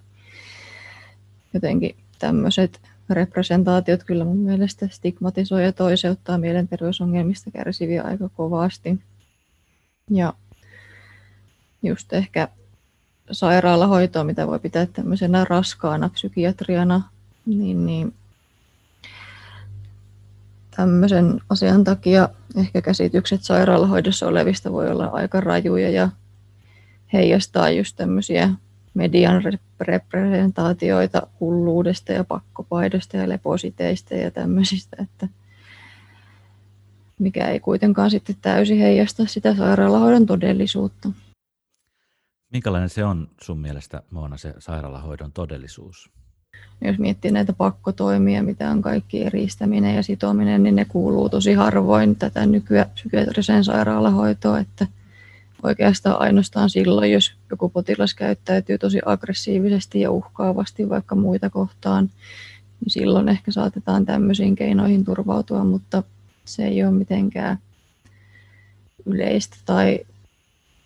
jotenkin 1.54 1.96
tämmöiset 2.18 2.80
representaatiot 3.14 4.04
kyllä 4.04 4.24
mun 4.24 4.36
mielestä 4.36 4.88
stigmatisoi 4.88 5.64
ja 5.64 5.72
toiseuttaa 5.72 6.38
mielenterveysongelmista 6.38 7.50
kärsiviä 7.50 8.02
aika 8.02 8.28
kovasti. 8.28 9.00
Ja 10.10 10.32
just 11.82 12.12
ehkä 12.12 12.48
sairaalahoitoa, 13.30 14.24
mitä 14.24 14.46
voi 14.46 14.58
pitää 14.58 14.86
tämmöisenä 14.86 15.44
raskaana 15.44 16.08
psykiatriana, 16.08 17.02
niin, 17.46 17.86
niin 17.86 18.14
tämmöisen 20.76 21.40
asian 21.48 21.84
takia 21.84 22.28
ehkä 22.56 22.82
käsitykset 22.82 23.42
sairaalahoidossa 23.42 24.28
olevista 24.28 24.72
voi 24.72 24.90
olla 24.90 25.06
aika 25.06 25.40
rajuja 25.40 25.90
ja 25.90 26.08
heijastaa 27.12 27.70
just 27.70 27.96
tämmöisiä 27.96 28.50
median 28.94 29.42
representaatioita 29.80 31.26
hulluudesta 31.40 32.12
ja 32.12 32.24
pakkopaidosta 32.24 33.16
ja 33.16 33.28
lepositeista 33.28 34.14
ja 34.14 34.30
tämmöisistä, 34.30 34.96
että 35.02 35.28
mikä 37.18 37.48
ei 37.48 37.60
kuitenkaan 37.60 38.10
sitten 38.10 38.36
täysin 38.42 38.78
heijasta 38.78 39.26
sitä 39.26 39.54
sairaalahoidon 39.54 40.26
todellisuutta. 40.26 41.08
Minkälainen 42.52 42.88
se 42.88 43.04
on 43.04 43.28
sun 43.42 43.58
mielestä, 43.58 44.02
Moona, 44.10 44.36
se 44.36 44.54
sairaalahoidon 44.58 45.32
todellisuus? 45.32 46.10
Jos 46.84 46.98
miettii 46.98 47.30
näitä 47.30 47.52
pakkotoimia, 47.52 48.42
mitä 48.42 48.70
on 48.70 48.82
kaikki 48.82 49.22
eristäminen 49.22 49.96
ja 49.96 50.02
sitominen, 50.02 50.62
niin 50.62 50.76
ne 50.76 50.84
kuuluu 50.84 51.28
tosi 51.28 51.52
harvoin 51.52 52.16
tätä 52.16 52.46
nykyään 52.46 52.90
psykiatriseen 52.90 53.64
sairaalahoitoon, 53.64 54.60
että 54.60 54.86
oikeastaan 55.62 56.20
ainoastaan 56.20 56.70
silloin, 56.70 57.12
jos 57.12 57.32
joku 57.50 57.68
potilas 57.68 58.14
käyttäytyy 58.14 58.78
tosi 58.78 58.98
aggressiivisesti 59.04 60.00
ja 60.00 60.10
uhkaavasti 60.10 60.88
vaikka 60.88 61.14
muita 61.14 61.50
kohtaan, 61.50 62.10
niin 62.80 62.90
silloin 62.90 63.28
ehkä 63.28 63.52
saatetaan 63.52 64.06
tämmöisiin 64.06 64.54
keinoihin 64.54 65.04
turvautua, 65.04 65.64
mutta 65.64 66.02
se 66.44 66.64
ei 66.64 66.84
ole 66.84 66.92
mitenkään 66.92 67.58
yleistä 69.06 69.56
tai 69.64 70.00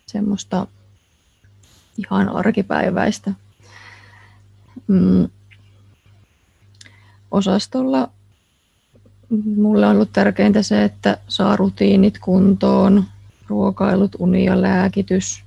semmoista 0.05 0.67
ihan 1.97 2.29
arkipäiväistä. 2.29 3.31
Mm. 4.87 5.29
Osastolla 7.31 8.09
mulle 9.55 9.87
on 9.87 9.95
ollut 9.95 10.13
tärkeintä 10.13 10.63
se, 10.63 10.83
että 10.83 11.17
saa 11.27 11.55
rutiinit 11.55 12.19
kuntoon, 12.19 13.03
ruokailut, 13.47 14.15
uni 14.19 14.45
ja 14.45 14.61
lääkitys. 14.61 15.43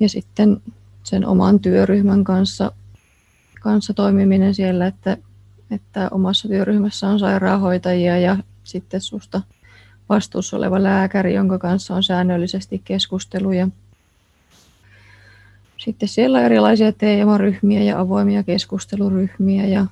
Ja 0.00 0.08
sitten 0.08 0.60
sen 1.02 1.26
oman 1.26 1.60
työryhmän 1.60 2.24
kanssa, 2.24 2.72
kanssa 3.60 3.94
toimiminen 3.94 4.54
siellä, 4.54 4.86
että, 4.86 5.16
että 5.70 6.08
omassa 6.10 6.48
työryhmässä 6.48 7.08
on 7.08 7.18
sairaanhoitajia 7.18 8.18
ja 8.18 8.36
sitten 8.64 9.00
susta 9.00 9.42
vastuussa 10.08 10.56
oleva 10.56 10.82
lääkäri, 10.82 11.34
jonka 11.34 11.58
kanssa 11.58 11.94
on 11.94 12.02
säännöllisesti 12.02 12.82
keskusteluja. 12.84 13.68
Sitten 15.78 16.08
siellä 16.08 16.38
on 16.38 16.44
erilaisia 16.44 16.92
teemaryhmiä 16.92 17.82
ja 17.82 18.00
avoimia 18.00 18.42
keskusteluryhmiä 18.42 19.66
ja 19.66 19.86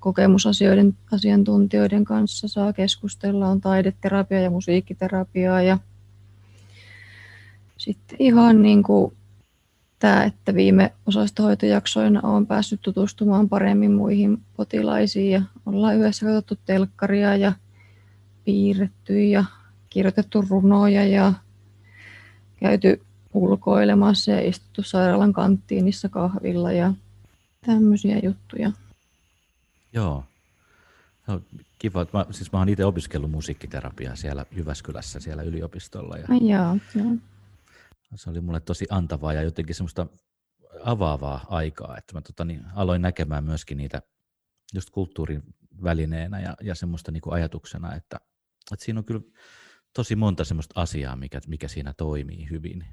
kokemusasioiden 0.00 0.94
asiantuntijoiden 1.12 2.04
kanssa 2.04 2.48
saa 2.48 2.72
keskustella. 2.72 3.48
On 3.48 3.60
taideterapia 3.60 4.40
ja 4.40 4.50
musiikkiterapiaa 4.50 5.62
ja 5.62 5.78
sitten 7.82 8.16
ihan 8.18 8.62
niin 8.62 8.82
kuin 8.82 9.16
tämä, 9.98 10.24
että 10.24 10.54
viime 10.54 10.92
osastohoitojaksoina 11.06 12.20
olen 12.22 12.46
päässyt 12.46 12.80
tutustumaan 12.82 13.48
paremmin 13.48 13.92
muihin 13.92 14.38
potilaisiin 14.56 15.30
ja 15.30 15.42
ollaan 15.66 15.96
yhdessä 15.96 16.26
katsottu 16.26 16.56
telkkaria 16.66 17.36
ja 17.36 17.52
piirretty 18.44 19.24
ja 19.24 19.44
kirjoitettu 19.90 20.44
runoja 20.48 21.04
ja 21.04 21.32
käyty 22.56 23.00
ulkoilemassa 23.34 24.30
ja 24.30 24.48
istuttu 24.48 24.82
sairaalan 24.82 25.32
kanttiinissa 25.32 26.08
kahvilla 26.08 26.72
ja 26.72 26.94
tämmöisiä 27.66 28.18
juttuja. 28.22 28.72
Joo. 29.92 30.24
No, 31.26 31.40
kiva. 31.78 32.06
Mä, 32.12 32.26
siis 32.30 32.52
mä 32.52 32.58
oon 32.58 32.68
itse 32.68 32.84
opiskellut 32.84 33.30
musiikkiterapiaa 33.30 34.16
siellä 34.16 34.46
Jyväskylässä 34.56 35.20
siellä 35.20 35.42
yliopistolla. 35.42 36.16
Ja 36.16 36.26
joo, 36.30 36.76
joo. 36.94 37.16
Se 38.14 38.30
oli 38.30 38.40
mulle 38.40 38.60
tosi 38.60 38.86
antavaa 38.90 39.32
ja 39.32 39.42
jotenkin 39.42 39.74
semmoista 39.74 40.06
avaavaa 40.84 41.46
aikaa, 41.48 41.96
että 41.98 42.14
mä 42.14 42.20
tota, 42.20 42.44
niin, 42.44 42.64
aloin 42.74 43.02
näkemään 43.02 43.44
myöskin 43.44 43.78
niitä 43.78 44.02
just 44.74 44.90
kulttuurin 44.90 45.42
välineenä 45.82 46.40
ja, 46.40 46.56
ja 46.60 46.74
semmoista 46.74 47.12
niin 47.12 47.20
kuin 47.20 47.34
ajatuksena, 47.34 47.94
että, 47.94 48.20
että 48.72 48.84
siinä 48.84 48.98
on 48.98 49.04
kyllä 49.04 49.22
tosi 49.94 50.16
monta 50.16 50.44
semmoista 50.44 50.80
asiaa, 50.80 51.16
mikä, 51.16 51.40
mikä 51.46 51.68
siinä 51.68 51.94
toimii 51.96 52.50
hyvin. 52.50 52.86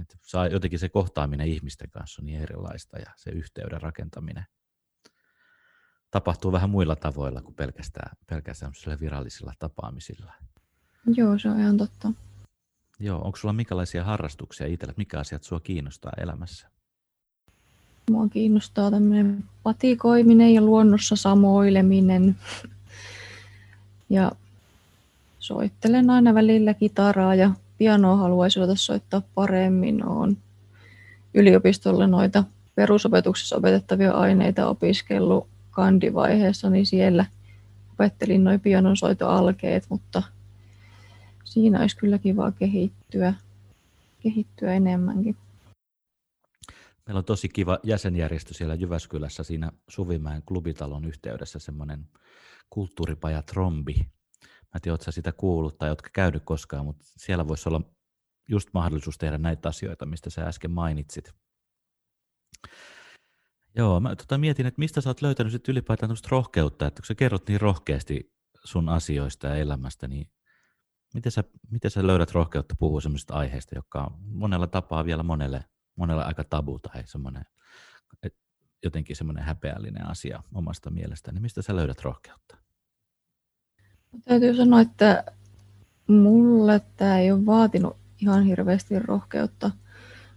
Että 0.00 0.16
saa, 0.22 0.46
jotenkin 0.46 0.78
se 0.78 0.88
kohtaaminen 0.88 1.48
ihmisten 1.48 1.90
kanssa 1.90 2.22
on 2.22 2.26
niin 2.26 2.40
erilaista 2.40 2.98
ja 2.98 3.12
se 3.16 3.30
yhteyden 3.30 3.82
rakentaminen 3.82 4.44
tapahtuu 6.10 6.52
vähän 6.52 6.70
muilla 6.70 6.96
tavoilla 6.96 7.42
kuin 7.42 7.54
pelkästään, 7.54 8.16
pelkästään 8.26 8.72
virallisilla 9.00 9.52
tapaamisilla. 9.58 10.32
Joo, 11.06 11.38
se 11.38 11.48
on 11.48 11.60
ihan 11.60 11.76
totta. 11.76 12.12
Joo, 12.98 13.20
onko 13.22 13.36
sulla 13.36 13.52
minkälaisia 13.52 14.04
harrastuksia 14.04 14.66
itsellä? 14.66 14.94
Mikä 14.96 15.18
asiat 15.18 15.42
sua 15.42 15.60
kiinnostaa 15.60 16.12
elämässä? 16.22 16.68
Mua 18.10 18.28
kiinnostaa 18.28 18.90
tämmöinen 18.90 19.44
patikoiminen 19.62 20.54
ja 20.54 20.60
luonnossa 20.60 21.16
samoileminen. 21.16 22.36
Ja 24.08 24.32
soittelen 25.38 26.10
aina 26.10 26.34
välillä 26.34 26.74
kitaraa 26.74 27.34
ja 27.34 27.50
pianoa 27.78 28.16
haluaisin 28.16 28.62
ruveta 28.62 28.76
soittaa 28.80 29.22
paremmin. 29.34 30.08
Olen 30.08 30.36
yliopistolle 31.34 32.06
noita 32.06 32.44
perusopetuksessa 32.74 33.56
opetettavia 33.56 34.12
aineita 34.12 34.68
opiskellut 34.68 35.46
kandivaiheessa, 35.70 36.70
niin 36.70 36.86
siellä 36.86 37.26
opettelin 37.92 38.44
noin 38.44 38.60
pianon 38.60 38.96
soitoalkeet, 38.96 39.86
mutta 39.88 40.22
siinä 41.46 41.80
olisi 41.80 41.96
kyllä 41.96 42.18
kiva 42.18 42.52
kehittyä, 42.52 43.34
kehittyä 44.22 44.74
enemmänkin. 44.74 45.36
Meillä 47.06 47.18
on 47.18 47.24
tosi 47.24 47.48
kiva 47.48 47.78
jäsenjärjestö 47.82 48.54
siellä 48.54 48.74
Jyväskylässä 48.74 49.42
siinä 49.42 49.72
Suvimäen 49.88 50.42
klubitalon 50.42 51.04
yhteydessä 51.04 51.58
semmoinen 51.58 52.08
kulttuuripaja 52.70 53.42
Trombi. 53.42 53.94
Mä 54.44 54.70
en 54.74 54.80
tiedä, 54.82 54.98
sitä 55.10 55.32
kuullut 55.32 55.78
tai 55.78 55.88
oletko 55.88 56.08
käynyt 56.12 56.42
koskaan, 56.44 56.84
mutta 56.84 57.04
siellä 57.06 57.48
voisi 57.48 57.68
olla 57.68 57.80
just 58.48 58.68
mahdollisuus 58.74 59.18
tehdä 59.18 59.38
näitä 59.38 59.68
asioita, 59.68 60.06
mistä 60.06 60.30
sä 60.30 60.42
äsken 60.42 60.70
mainitsit. 60.70 61.32
Joo, 63.76 64.00
mä 64.00 64.16
tota 64.16 64.38
mietin, 64.38 64.66
että 64.66 64.78
mistä 64.78 65.00
sä 65.00 65.10
oot 65.10 65.22
löytänyt 65.22 65.52
sit 65.52 65.68
ylipäätään 65.68 66.16
rohkeutta, 66.28 66.86
että 66.86 67.02
kun 67.02 67.06
sä 67.06 67.14
kerrot 67.14 67.48
niin 67.48 67.60
rohkeasti 67.60 68.32
sun 68.64 68.88
asioista 68.88 69.46
ja 69.46 69.56
elämästä, 69.56 70.08
niin 70.08 70.30
miten 71.16 71.32
sä, 71.32 71.44
miten 71.70 71.90
sä 71.90 72.06
löydät 72.06 72.32
rohkeutta 72.32 72.74
puhua 72.78 73.00
sellaisista 73.00 73.34
aiheista, 73.34 73.74
jotka 73.74 74.00
on 74.00 74.12
monella 74.20 74.66
tapaa 74.66 75.04
vielä 75.04 75.22
monelle, 75.22 75.64
monelle 75.96 76.24
aika 76.24 76.44
tabu 76.44 76.78
tai 76.78 77.02
semmoinen, 77.04 77.44
jotenkin 78.84 79.16
semmoinen 79.16 79.44
häpeällinen 79.44 80.06
asia 80.06 80.42
omasta 80.54 80.90
mielestä, 80.90 81.32
niin 81.32 81.42
mistä 81.42 81.62
sä 81.62 81.76
löydät 81.76 82.02
rohkeutta? 82.02 82.56
Täytyy 84.24 84.56
sanoa, 84.56 84.80
että 84.80 85.24
mulle 86.06 86.80
tämä 86.96 87.18
ei 87.18 87.32
ole 87.32 87.46
vaatinut 87.46 87.96
ihan 88.20 88.44
hirveästi 88.44 88.98
rohkeutta, 88.98 89.70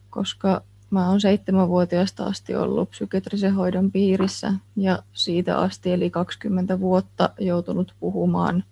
koska 0.10 0.64
Mä 0.90 1.10
oon 1.10 1.22
seitsemänvuotiaasta 1.22 2.26
asti 2.26 2.56
ollut 2.56 2.90
psykiatrisen 2.90 3.54
hoidon 3.54 3.92
piirissä 3.92 4.54
ja 4.76 5.04
siitä 5.14 5.58
asti 5.58 5.92
eli 5.92 6.10
20 6.10 6.80
vuotta 6.80 7.30
joutunut 7.40 7.96
puhumaan 8.00 8.64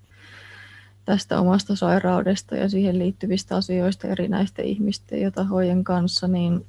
tästä 1.07 1.39
omasta 1.39 1.75
sairaudesta 1.75 2.55
ja 2.55 2.69
siihen 2.69 2.99
liittyvistä 2.99 3.55
asioista 3.55 4.07
erinäisten 4.07 4.65
ihmisten 4.65 5.21
ja 5.21 5.31
tahojen 5.31 5.83
kanssa, 5.83 6.27
niin 6.27 6.65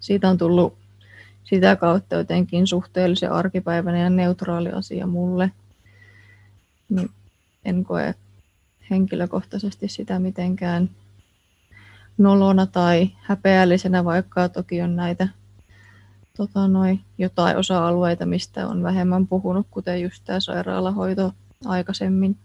siitä 0.00 0.28
on 0.28 0.38
tullut 0.38 0.74
sitä 1.44 1.76
kautta 1.76 2.14
jotenkin 2.14 2.66
suhteellisen 2.66 3.32
arkipäiväinen 3.32 4.02
ja 4.02 4.10
neutraali 4.10 4.70
asia 4.72 5.06
mulle. 5.06 5.50
Niin 6.88 7.10
en 7.64 7.84
koe 7.84 8.14
henkilökohtaisesti 8.90 9.88
sitä 9.88 10.18
mitenkään 10.18 10.90
nolona 12.18 12.66
tai 12.66 13.10
häpeällisenä, 13.20 14.04
vaikka 14.04 14.48
toki 14.48 14.82
on 14.82 14.96
näitä 14.96 15.28
tota, 16.36 16.68
noi, 16.68 16.98
jotain 17.18 17.56
osa-alueita, 17.56 18.26
mistä 18.26 18.68
on 18.68 18.82
vähemmän 18.82 19.26
puhunut, 19.26 19.66
kuten 19.70 20.02
just 20.02 20.22
tämä 20.24 20.40
sairaalahoito 20.40 21.32
aikaisemmin. 21.64 22.36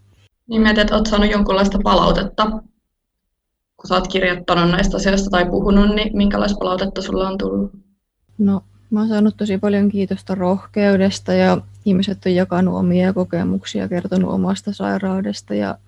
Niin 0.48 0.62
mietit, 0.62 0.78
että 0.78 0.94
olet 0.94 1.06
saanut 1.06 1.30
jonkunlaista 1.30 1.78
palautetta, 1.82 2.50
kun 3.76 3.92
olet 3.92 4.08
kirjoittanut 4.08 4.70
näistä 4.70 4.96
asioista 4.96 5.30
tai 5.30 5.46
puhunut, 5.46 5.94
niin 5.94 6.16
minkälaista 6.16 6.58
palautetta 6.58 7.02
sulla 7.02 7.28
on 7.28 7.38
tullut? 7.38 7.72
No, 8.38 8.62
mä 8.90 9.00
oon 9.00 9.08
saanut 9.08 9.36
tosi 9.36 9.58
paljon 9.58 9.88
kiitosta 9.88 10.34
rohkeudesta 10.34 11.32
ja 11.32 11.58
ihmiset 11.84 12.18
on 12.26 12.34
jakanut 12.34 12.74
omia 12.74 13.12
kokemuksia, 13.12 13.88
kertonut 13.88 14.30
omasta 14.30 14.72
sairaudesta 14.72 15.54
ja 15.54 15.78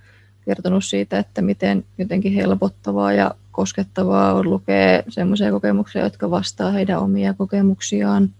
kertonut 0.44 0.84
siitä, 0.84 1.18
että 1.18 1.42
miten 1.42 1.84
jotenkin 1.98 2.32
helpottavaa 2.32 3.12
ja 3.12 3.34
koskettavaa 3.52 4.34
on 4.34 4.50
lukea 4.50 5.02
semmoisia 5.08 5.50
kokemuksia, 5.50 6.02
jotka 6.02 6.30
vastaa 6.30 6.70
heidän 6.70 7.00
omia 7.00 7.34
kokemuksiaan. 7.34 8.30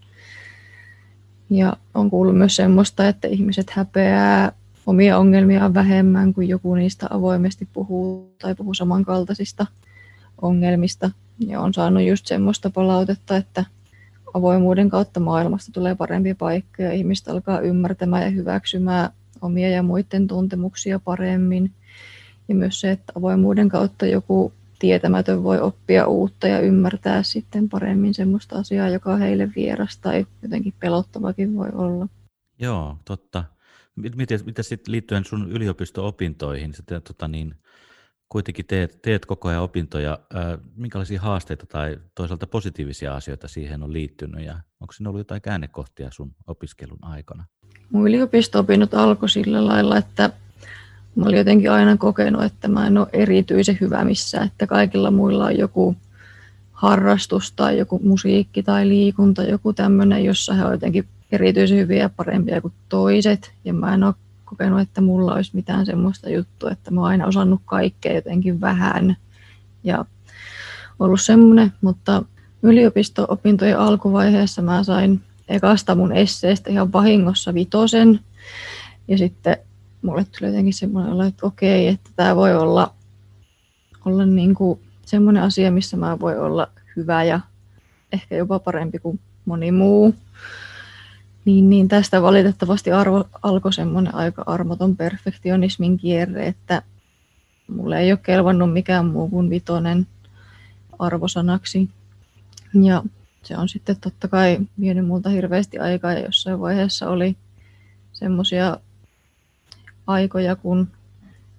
Ja 1.51 1.77
on 1.95 2.11
kuullut 2.11 2.39
myös 2.39 2.57
semmoista, 2.57 3.09
että 3.09 3.29
ihmiset 3.29 3.71
häpeää 3.71 4.53
omia 4.89 5.19
ongelmiaan 5.19 5.75
vähemmän, 5.75 6.35
kuin 6.35 6.49
joku 6.49 6.75
niistä 6.75 7.07
avoimesti 7.11 7.69
puhuu 7.73 8.35
tai 8.43 8.55
puhuu 8.55 8.75
samankaltaisista 8.75 9.67
ongelmista. 10.43 11.11
Ja 11.39 11.61
on 11.61 11.75
saanut 11.75 12.03
just 12.03 12.27
semmoista 12.27 12.71
palautetta, 12.71 13.37
että 13.37 13.65
avoimuuden 14.35 14.89
kautta 14.89 15.21
maailmasta 15.21 15.73
tulee 15.73 15.95
parempi 15.95 16.35
paikka 16.35 16.83
ja 16.83 16.93
ihmiset 16.93 17.29
alkaa 17.29 17.61
ymmärtämään 17.61 18.23
ja 18.23 18.31
hyväksymään 18.31 19.11
omia 19.41 19.71
ja 19.71 19.83
muiden 19.83 20.27
tuntemuksia 20.27 20.99
paremmin. 20.99 21.73
Ja 22.49 22.55
myös 22.55 22.81
se, 22.81 22.91
että 22.91 23.13
avoimuuden 23.17 23.69
kautta 23.69 24.07
joku 24.07 24.53
tietämätön 24.79 25.43
voi 25.43 25.61
oppia 25.61 26.07
uutta 26.07 26.49
ja 26.49 26.61
ymmärtää 26.61 27.23
sitten 27.23 27.69
paremmin 27.69 28.15
semmoista 28.15 28.59
asiaa, 28.59 28.89
joka 28.89 29.13
on 29.13 29.19
heille 29.19 29.51
vieras 29.57 29.99
tai 29.99 30.27
jotenkin 30.43 30.75
pelottavakin 30.81 31.57
voi 31.57 31.69
olla. 31.75 32.09
Joo, 32.59 32.97
totta. 33.05 33.45
Miten, 34.03 34.41
miten 34.45 34.65
sitten 34.65 34.93
liittyen 34.93 35.25
sun 35.25 35.51
yliopisto-opintoihin, 35.51 36.75
sitten, 36.75 37.03
tota 37.03 37.29
niin, 37.29 37.55
kuitenkin 38.29 38.67
teet, 38.67 39.03
teet 39.03 39.27
koko 39.27 39.49
ajan 39.49 39.63
opintoja, 39.63 40.19
minkälaisia 40.77 41.21
haasteita 41.21 41.67
tai 41.67 41.97
toisaalta 42.15 42.47
positiivisia 42.47 43.15
asioita 43.15 43.49
siihen 43.49 43.83
on 43.83 43.93
liittynyt 43.93 44.45
ja 44.45 44.61
onko 44.81 44.93
siinä 44.93 45.11
ollut 45.11 45.21
jotain 45.21 45.43
käännekohtia 45.43 46.09
sun 46.11 46.35
opiskelun 46.47 46.99
aikana? 47.03 47.45
Mun 47.91 48.09
yliopisto-opinnot 48.09 48.95
alkoi 48.95 49.29
sillä 49.29 49.67
lailla, 49.67 49.97
että 49.97 50.31
mä 51.17 51.25
olin 51.25 51.39
jotenkin 51.39 51.71
aina 51.71 51.97
kokenut, 51.97 52.45
että 52.45 52.69
mä 52.69 52.87
en 52.87 52.99
ole 52.99 53.09
erityisen 53.13 53.79
hyvä 53.81 54.05
missään, 54.05 54.47
että 54.47 54.67
kaikilla 54.67 55.11
muilla 55.11 55.45
on 55.45 55.59
joku 55.59 55.97
harrastus 56.73 57.53
tai 57.53 57.79
joku 57.79 58.01
musiikki 58.05 58.63
tai 58.63 58.89
liikunta, 58.89 59.43
joku 59.43 59.73
tämmöinen, 59.73 60.25
jossa 60.25 60.55
he 60.55 60.63
ovat 60.63 60.73
jotenkin 60.73 61.09
erityisen 61.33 61.79
hyviä 61.79 61.99
ja 61.99 62.09
parempia 62.09 62.61
kuin 62.61 62.75
toiset. 62.89 63.53
Ja 63.65 63.73
mä 63.73 63.95
en 63.95 64.05
ole 64.05 64.15
kokenut, 64.45 64.81
että 64.81 65.01
mulla 65.01 65.35
olisi 65.35 65.51
mitään 65.55 65.87
semmoista 65.87 66.31
juttua, 66.31 66.71
että 66.71 66.91
mä 66.91 67.01
oon 67.01 67.11
aina 67.11 67.27
osannut 67.27 67.61
kaikkea 67.65 68.15
jotenkin 68.15 68.61
vähän. 68.61 69.17
Ja 69.85 70.05
ollut 70.99 71.21
semmoinen, 71.21 71.73
mutta 71.81 72.23
yliopisto-opintojen 72.63 73.79
alkuvaiheessa 73.79 74.63
mä 74.63 74.85
sain 74.85 75.21
ekasta 75.49 75.95
mun 75.95 76.13
esseestä 76.13 76.71
ihan 76.71 76.93
vahingossa 76.93 77.55
vitosen. 77.55 78.21
Ja 79.09 79.19
sitten 79.19 79.57
mulle 80.03 80.25
tuli 80.25 80.51
jotenkin 80.51 80.75
semmoinen 80.75 81.13
olo, 81.13 81.25
että 81.25 81.47
okei, 81.47 81.89
että 81.89 82.11
tämä 82.17 82.37
voi 82.37 82.55
olla, 82.55 82.95
olla 84.05 84.27
niin 84.27 84.55
kuin 84.55 84.81
semmoinen 85.05 85.43
asia, 85.43 85.71
missä 85.71 85.97
mä 85.97 86.21
voi 86.21 86.39
olla 86.39 86.69
hyvä 86.97 87.25
ja 87.25 87.41
ehkä 88.13 88.37
jopa 88.37 88.59
parempi 88.59 88.99
kuin 88.99 89.21
moni 89.45 89.73
muu. 89.73 90.15
Niin, 91.49 91.71
niin 91.71 91.89
tästä 91.89 92.23
valitettavasti 92.23 92.93
arvo, 92.93 93.25
alkoi 93.43 93.73
semmoinen 93.73 94.15
aika 94.15 94.43
armoton 94.47 94.97
perfektionismin 94.97 95.99
kierre, 95.99 96.47
että 96.47 96.83
mulle 97.69 97.99
ei 97.99 98.13
ole 98.13 98.21
kelvannut 98.23 98.73
mikään 98.73 99.07
muu 99.07 99.29
kuin 99.29 99.51
vitonen 99.51 100.07
arvosanaksi. 100.99 101.89
Ja 102.83 103.03
se 103.43 103.57
on 103.57 103.69
sitten 103.69 103.97
totta 104.01 104.29
kai 104.29 104.59
vienyt 104.81 105.07
multa 105.07 105.31
hirveästi 105.31 105.79
aikaa 105.79 106.13
ja 106.13 106.21
jossain 106.21 106.61
vaiheessa 106.61 107.09
oli 107.11 107.37
semmoisia 108.13 108.79
aikoja, 110.07 110.57
kun 110.57 110.89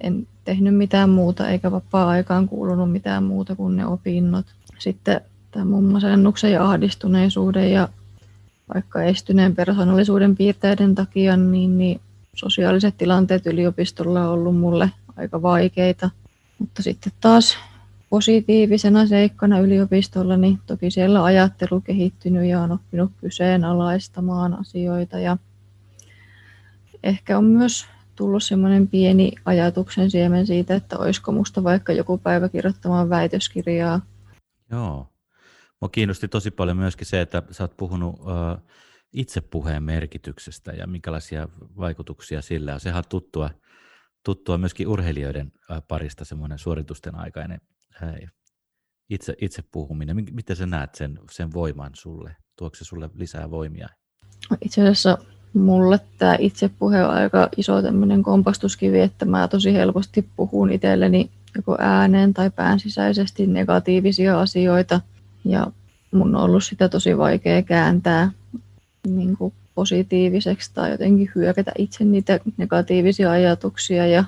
en 0.01 0.27
tehnyt 0.45 0.75
mitään 0.75 1.09
muuta 1.09 1.49
eikä 1.49 1.71
vapaa-aikaan 1.71 2.47
kuulunut 2.47 2.91
mitään 2.91 3.23
muuta 3.23 3.55
kuin 3.55 3.75
ne 3.75 3.85
opinnot. 3.85 4.45
Sitten 4.79 5.21
tämä 5.51 5.81
masennuksen 5.81 6.51
ja 6.51 6.65
ahdistuneisuuden 6.65 7.71
ja 7.71 7.89
vaikka 8.73 9.03
estyneen 9.03 9.55
persoonallisuuden 9.55 10.35
piirteiden 10.35 10.95
takia, 10.95 11.37
niin, 11.37 11.77
niin 11.77 12.01
sosiaaliset 12.35 12.97
tilanteet 12.97 13.45
yliopistolla 13.45 14.27
on 14.27 14.33
ollut 14.33 14.57
mulle 14.57 14.91
aika 15.17 15.41
vaikeita. 15.41 16.09
Mutta 16.59 16.83
sitten 16.83 17.13
taas 17.21 17.57
positiivisena 18.09 19.07
seikkana 19.07 19.59
yliopistolla, 19.59 20.37
niin 20.37 20.59
toki 20.65 20.91
siellä 20.91 21.23
ajattelu 21.23 21.81
kehittynyt 21.81 22.45
ja 22.45 22.61
on 22.61 22.71
oppinut 22.71 23.11
kyseenalaistamaan 23.21 24.59
asioita. 24.59 25.19
Ja 25.19 25.37
ehkä 27.03 27.37
on 27.37 27.43
myös 27.43 27.85
tullut 28.15 28.43
semmoinen 28.43 28.87
pieni 28.87 29.31
ajatuksen 29.45 30.11
siemen 30.11 30.47
siitä, 30.47 30.75
että 30.75 30.97
olisiko 30.97 31.31
musta 31.31 31.63
vaikka 31.63 31.93
joku 31.93 32.17
päivä 32.17 32.49
kirjoittamaan 32.49 33.09
väitöskirjaa. 33.09 34.01
Joo. 34.71 35.07
Mua 35.81 35.89
kiinnosti 35.89 36.27
tosi 36.27 36.51
paljon 36.51 36.77
myöskin 36.77 37.07
se, 37.07 37.21
että 37.21 37.43
sä 37.51 37.63
oot 37.63 37.77
puhunut 37.77 38.19
uh, 38.19 38.27
itsepuheen 39.13 39.83
merkityksestä 39.83 40.71
ja 40.71 40.87
minkälaisia 40.87 41.47
vaikutuksia 41.77 42.41
sillä 42.41 42.73
on. 42.73 42.79
Sehän 42.79 42.97
on 42.97 43.03
tuttua, 43.09 43.49
tuttua 44.25 44.57
myöskin 44.57 44.87
urheilijoiden 44.87 45.51
uh, 45.71 45.77
parista 45.87 46.25
semmoinen 46.25 46.59
suoritusten 46.59 47.15
aikainen 47.15 47.61
uh, 48.03 48.29
itse, 49.09 49.35
itse 49.41 49.63
puhuminen. 49.71 50.25
Miten 50.31 50.55
sä 50.55 50.65
näet 50.65 50.95
sen, 50.95 51.19
sen 51.31 51.53
voiman 51.53 51.91
sulle? 51.93 52.35
Tuoko 52.57 52.75
se 52.75 52.85
sulle 52.85 53.09
lisää 53.13 53.51
voimia? 53.51 53.89
Itse 54.61 54.81
asiassa 54.81 55.17
mulle 55.53 55.99
tämä 56.17 56.35
itsepuhe 56.39 57.03
on 57.03 57.09
aika 57.09 57.49
iso 57.57 57.81
tämmöinen 57.81 58.23
kompastuskivi, 58.23 58.99
että 58.99 59.25
mä 59.25 59.47
tosi 59.47 59.73
helposti 59.73 60.29
puhun 60.35 60.71
itselleni 60.71 61.31
joko 61.55 61.77
ääneen 61.79 62.33
tai 62.33 62.49
päänsisäisesti 62.49 63.47
negatiivisia 63.47 64.41
asioita. 64.41 65.01
Ja 65.45 65.67
mun 66.11 66.35
on 66.35 66.41
ollut 66.41 66.63
sitä 66.63 66.89
tosi 66.89 67.17
vaikea 67.17 67.61
kääntää 67.61 68.31
niin 69.07 69.37
kuin 69.37 69.53
positiiviseksi 69.75 70.71
tai 70.73 70.91
jotenkin 70.91 71.31
hyökätä 71.35 71.71
itse 71.77 72.03
niitä 72.03 72.39
negatiivisia 72.57 73.31
ajatuksia 73.31 74.07
ja 74.07 74.23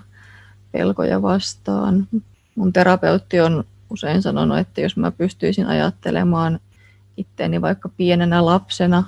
pelkoja 0.72 1.22
vastaan. 1.22 2.08
Mun 2.56 2.74
terapeutti 2.74 3.42
on 3.42 3.64
usein 3.90 4.22
sanonut, 4.22 4.58
että 4.58 4.82
jos 4.82 4.98
mä 4.98 5.12
pystyisin 5.12 5.66
ajattelemaan 5.66 6.60
itteeni 7.18 7.62
vaikka 7.62 7.90
pienenä 7.90 8.46
lapsena 8.46 9.04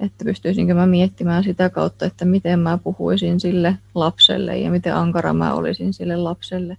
että 0.00 0.24
pystyisinkö 0.24 0.74
mä 0.74 0.86
miettimään 0.86 1.44
sitä 1.44 1.70
kautta, 1.70 2.06
että 2.06 2.24
miten 2.24 2.58
mä 2.58 2.78
puhuisin 2.78 3.40
sille 3.40 3.78
lapselle 3.94 4.58
ja 4.58 4.70
miten 4.70 4.94
ankara 4.94 5.32
mä 5.32 5.54
olisin 5.54 5.92
sille 5.92 6.16
lapselle. 6.16 6.76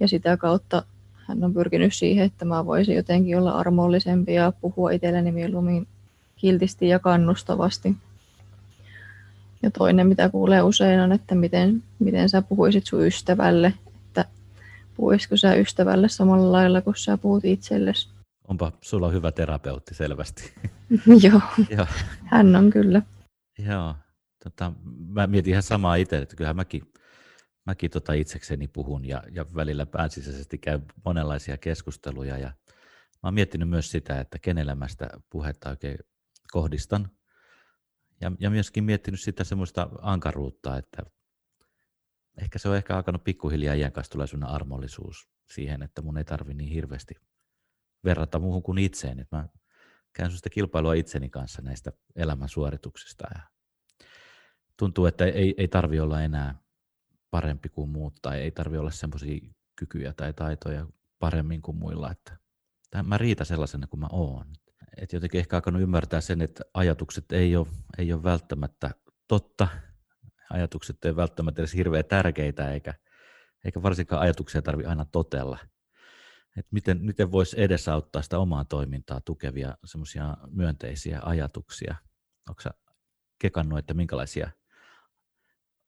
Ja 0.00 0.08
sitä 0.08 0.36
kautta 0.36 0.82
hän 1.28 1.44
on 1.44 1.54
pyrkinyt 1.54 1.94
siihen, 1.94 2.24
että 2.24 2.44
mä 2.44 2.66
voisin 2.66 2.96
jotenkin 2.96 3.38
olla 3.38 3.52
armollisempi 3.52 4.34
ja 4.34 4.52
puhua 4.60 4.90
itselleni 4.90 5.32
mieluummin 5.32 5.86
kiltisti 6.36 6.88
ja 6.88 6.98
kannustavasti. 6.98 7.96
Ja 9.62 9.70
toinen, 9.70 10.06
mitä 10.06 10.28
kuulee 10.28 10.62
usein, 10.62 11.00
on, 11.00 11.12
että 11.12 11.34
miten, 11.34 11.82
miten 11.98 12.28
sä 12.28 12.42
puhuisit 12.42 12.86
sun 12.86 13.06
ystävälle, 13.06 13.74
että 14.06 14.24
puhuisiko 14.96 15.36
sä 15.36 15.54
ystävälle 15.54 16.08
samalla 16.08 16.52
lailla 16.52 16.80
kuin 16.80 16.96
sä 16.96 17.16
puhut 17.16 17.44
itsellesi. 17.44 18.08
Onpa 18.48 18.72
sulla 18.80 19.10
hyvä 19.10 19.32
terapeutti 19.32 19.94
selvästi. 19.94 20.52
Joo, 21.24 21.40
Joo. 21.70 21.86
hän 22.24 22.56
on 22.56 22.70
kyllä. 22.70 23.02
Joo, 23.58 23.94
tota, 24.44 24.72
mä 25.08 25.26
mietin 25.26 25.50
ihan 25.50 25.62
samaa 25.62 25.94
itse, 25.94 26.18
että 26.18 26.36
kyllähän 26.36 26.56
mäkin, 26.56 26.82
mäkin 27.68 27.90
tota 27.90 28.12
itsekseni 28.12 28.68
puhun 28.68 29.04
ja, 29.04 29.22
ja 29.30 29.46
välillä 29.54 29.86
pääsisäisesti 29.86 30.58
käy 30.58 30.80
monenlaisia 31.04 31.58
keskusteluja 31.58 32.38
ja 32.38 32.48
mä 33.12 33.26
oon 33.26 33.34
miettinyt 33.34 33.68
myös 33.68 33.90
sitä, 33.90 34.20
että 34.20 34.38
kenellä 34.38 34.74
mä 34.74 34.88
sitä 34.88 35.10
puhetta 35.30 35.70
oikein 35.70 35.98
kohdistan 36.52 37.10
ja, 38.20 38.32
ja 38.40 38.50
myöskin 38.50 38.84
miettinyt 38.84 39.20
sitä 39.20 39.44
semmoista 39.44 39.88
ankaruutta, 40.02 40.76
että 40.76 41.02
ehkä 42.42 42.58
se 42.58 42.68
on 42.68 42.76
ehkä 42.76 42.96
alkanut 42.96 43.24
pikkuhiljaa 43.24 43.74
iän 43.74 43.92
kanssa 43.92 44.18
armollisuus 44.46 45.28
siihen, 45.52 45.82
että 45.82 46.02
mun 46.02 46.18
ei 46.18 46.24
tarvi 46.24 46.54
niin 46.54 46.70
hirveästi 46.70 47.14
verrata 48.04 48.38
muuhun 48.38 48.62
kuin 48.62 48.78
itseen. 48.78 49.20
Että 49.20 49.36
mä 49.36 49.48
käyn 50.12 50.30
sitä 50.30 50.50
kilpailua 50.50 50.94
itseni 50.94 51.30
kanssa 51.30 51.62
näistä 51.62 51.92
elämän 52.16 52.48
suorituksista. 52.48 53.24
Ja 53.34 53.40
tuntuu, 54.76 55.06
että 55.06 55.24
ei, 55.24 55.54
ei 55.58 55.68
tarvi 55.68 56.00
olla 56.00 56.22
enää 56.22 56.67
parempi 57.30 57.68
kuin 57.68 57.90
muut 57.90 58.14
tai 58.22 58.40
ei 58.40 58.50
tarvi 58.50 58.78
olla 58.78 58.90
semmoisia 58.90 59.40
kykyjä 59.76 60.12
tai 60.12 60.32
taitoja 60.32 60.86
paremmin 61.18 61.62
kuin 61.62 61.76
muilla. 61.76 62.10
Että 62.10 62.36
mä 63.02 63.18
riitä 63.18 63.44
sellaisena 63.44 63.86
kuin 63.86 64.00
mä 64.00 64.08
oon. 64.12 64.46
Et 64.96 65.12
jotenkin 65.12 65.38
ehkä 65.38 65.56
alkanut 65.56 65.82
ymmärtää 65.82 66.20
sen, 66.20 66.42
että 66.42 66.64
ajatukset 66.74 67.32
ei 67.32 67.56
ole, 67.56 67.66
ei 67.98 68.12
ole 68.12 68.22
välttämättä 68.22 68.90
totta. 69.28 69.68
Ajatukset 70.50 71.04
ei 71.04 71.16
välttämättä 71.16 71.62
edes 71.62 71.74
hirveän 71.74 72.04
tärkeitä, 72.04 72.72
eikä, 72.72 72.94
eikä 73.64 73.82
varsinkaan 73.82 74.22
ajatuksia 74.22 74.62
tarvi 74.62 74.84
aina 74.84 75.04
totella– 75.04 75.58
että 76.58 76.68
miten, 76.70 76.98
miten 77.02 77.32
voisi 77.32 77.60
edesauttaa 77.60 78.22
sitä 78.22 78.38
omaa 78.38 78.64
toimintaa 78.64 79.20
tukevia 79.20 79.76
semmoisia 79.84 80.36
myönteisiä 80.50 81.20
ajatuksia. 81.22 81.94
Onko 82.48 82.62
sä 82.62 82.70
kekannut, 83.38 83.78
että 83.78 83.94
minkälaisia, 83.94 84.50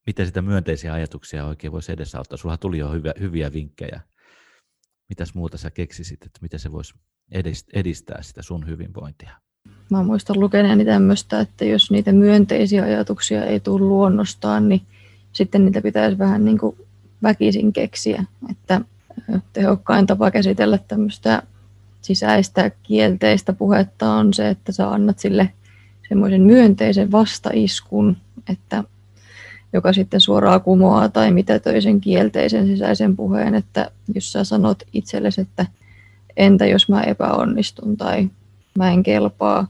miten 0.07 0.27
sitä 0.27 0.43
myönteisiä 0.43 0.93
ajatuksia 0.93 1.47
oikein 1.47 1.73
voisi 1.73 1.93
edesauttaa? 1.93 2.39
Sulla 2.39 2.57
tuli 2.57 2.79
jo 2.79 2.93
hyviä, 2.93 3.15
hyviä 3.21 3.53
vinkkejä. 3.53 4.01
mitäs 5.09 5.35
muuta 5.35 5.59
sä 5.59 5.71
keksisit, 5.71 6.27
että 6.27 6.39
miten 6.43 6.61
se 6.61 6.73
voisi 6.73 6.95
edistää 7.75 8.23
sitä 8.23 8.43
sun 8.43 8.67
hyvinvointia? 8.67 9.31
Mä 9.91 10.03
muistan 10.03 10.41
lukeneeni 10.41 10.85
tämmöistä, 10.85 11.41
että 11.41 11.65
jos 11.65 11.91
niitä 11.91 12.13
myönteisiä 12.13 12.83
ajatuksia 12.83 13.45
ei 13.45 13.61
tule 13.61 13.81
luonnostaan, 13.81 14.69
niin 14.69 14.83
sitten 15.33 15.65
niitä 15.65 15.83
pitäisi 15.83 16.19
vähän 16.19 16.45
niin 16.45 16.59
kuin 16.59 16.77
väkisin 17.23 17.73
keksiä. 17.73 18.25
Että 18.51 18.81
tehokkain 19.53 20.07
tapa 20.07 20.31
käsitellä 20.31 20.79
tämmöistä 20.79 21.43
sisäistä 22.01 22.71
kielteistä 22.83 23.53
puhetta 23.53 24.13
on 24.13 24.35
se, 24.35 24.49
että 24.49 24.73
sä 24.73 24.91
annat 24.91 25.19
sille 25.19 25.53
semmoisen 26.09 26.43
myönteisen 26.43 27.13
vastaiskun, 27.13 28.17
että 28.49 28.85
joka 29.73 29.93
sitten 29.93 30.21
suoraan 30.21 30.61
kumoaa 30.61 31.09
tai 31.09 31.31
mitä 31.31 31.59
toisen 31.59 32.01
kielteisen 32.01 32.67
sisäisen 32.67 33.17
puheen, 33.17 33.55
että 33.55 33.91
jos 34.15 34.33
sä 34.33 34.45
sanot 34.45 34.83
itsellesi, 34.93 35.41
että 35.41 35.67
entä 36.37 36.67
jos 36.67 36.89
mä 36.89 37.03
epäonnistun 37.03 37.97
tai 37.97 38.31
mä 38.79 38.91
en 38.91 39.03
kelpaa, 39.03 39.67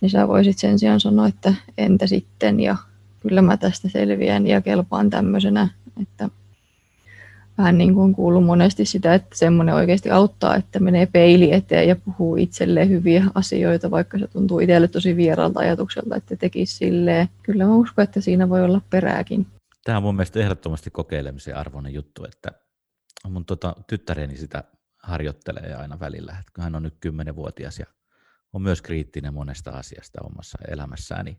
niin 0.00 0.10
sä 0.10 0.28
voisit 0.28 0.58
sen 0.58 0.78
sijaan 0.78 1.00
sanoa, 1.00 1.28
että 1.28 1.54
entä 1.78 2.06
sitten? 2.06 2.60
Ja 2.60 2.76
kyllä 3.20 3.42
mä 3.42 3.56
tästä 3.56 3.88
selviän 3.88 4.46
ja 4.46 4.60
kelpaan 4.60 5.10
tämmöisenä, 5.10 5.68
että 6.02 6.28
vähän 7.58 7.78
niin 7.78 7.94
kuin 7.94 8.14
kuuluu 8.14 8.40
monesti 8.40 8.84
sitä, 8.84 9.14
että 9.14 9.36
semmoinen 9.38 9.74
oikeasti 9.74 10.10
auttaa, 10.10 10.56
että 10.56 10.80
menee 10.80 11.06
peili 11.06 11.52
eteen 11.52 11.88
ja 11.88 11.96
puhuu 11.96 12.36
itselleen 12.36 12.88
hyviä 12.88 13.24
asioita, 13.34 13.90
vaikka 13.90 14.18
se 14.18 14.26
tuntuu 14.26 14.60
itselle 14.60 14.88
tosi 14.88 15.16
vieraalta 15.16 15.60
ajatukselta, 15.60 16.16
että 16.16 16.36
tekisi 16.36 16.76
silleen. 16.76 17.28
Kyllä 17.42 17.64
mä 17.64 17.74
uskon, 17.74 18.02
että 18.02 18.20
siinä 18.20 18.48
voi 18.48 18.64
olla 18.64 18.80
perääkin. 18.90 19.46
Tämä 19.84 19.96
on 19.96 20.02
mun 20.02 20.14
mielestä 20.14 20.40
ehdottomasti 20.40 20.90
kokeilemisen 20.90 21.56
arvoinen 21.56 21.94
juttu, 21.94 22.24
että 22.24 22.50
mun 23.28 23.44
tota, 23.44 23.76
tyttäreni 23.86 24.36
sitä 24.36 24.64
harjoittelee 25.02 25.74
aina 25.74 26.00
välillä, 26.00 26.36
että 26.40 26.52
kun 26.54 26.64
hän 26.64 26.74
on 26.74 26.82
nyt 26.82 26.96
kymmenenvuotias 27.00 27.78
ja 27.78 27.86
on 28.52 28.62
myös 28.62 28.82
kriittinen 28.82 29.34
monesta 29.34 29.70
asiasta 29.70 30.22
omassa 30.22 30.58
elämässään, 30.68 31.24
niin 31.24 31.36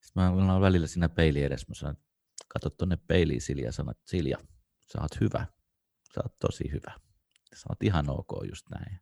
sitten 0.00 0.22
mä 0.22 0.30
olen 0.30 0.60
välillä 0.60 0.86
siinä 0.86 1.08
peili 1.08 1.42
edessä, 1.42 1.66
mä 1.68 1.74
sanon, 1.74 1.96
että 2.56 2.70
tuonne 2.70 2.98
peiliin 3.06 3.40
Silja 3.40 3.64
ja 3.64 3.72
sanot, 3.72 3.96
Silja, 4.04 4.38
sä 4.92 4.98
oot 5.00 5.20
hyvä, 5.20 5.46
sä 6.14 6.20
oot 6.24 6.38
tosi 6.40 6.72
hyvä, 6.72 6.92
sä 7.54 7.66
oot 7.68 7.82
ihan 7.82 8.10
ok 8.10 8.28
just 8.48 8.66
näin. 8.70 9.00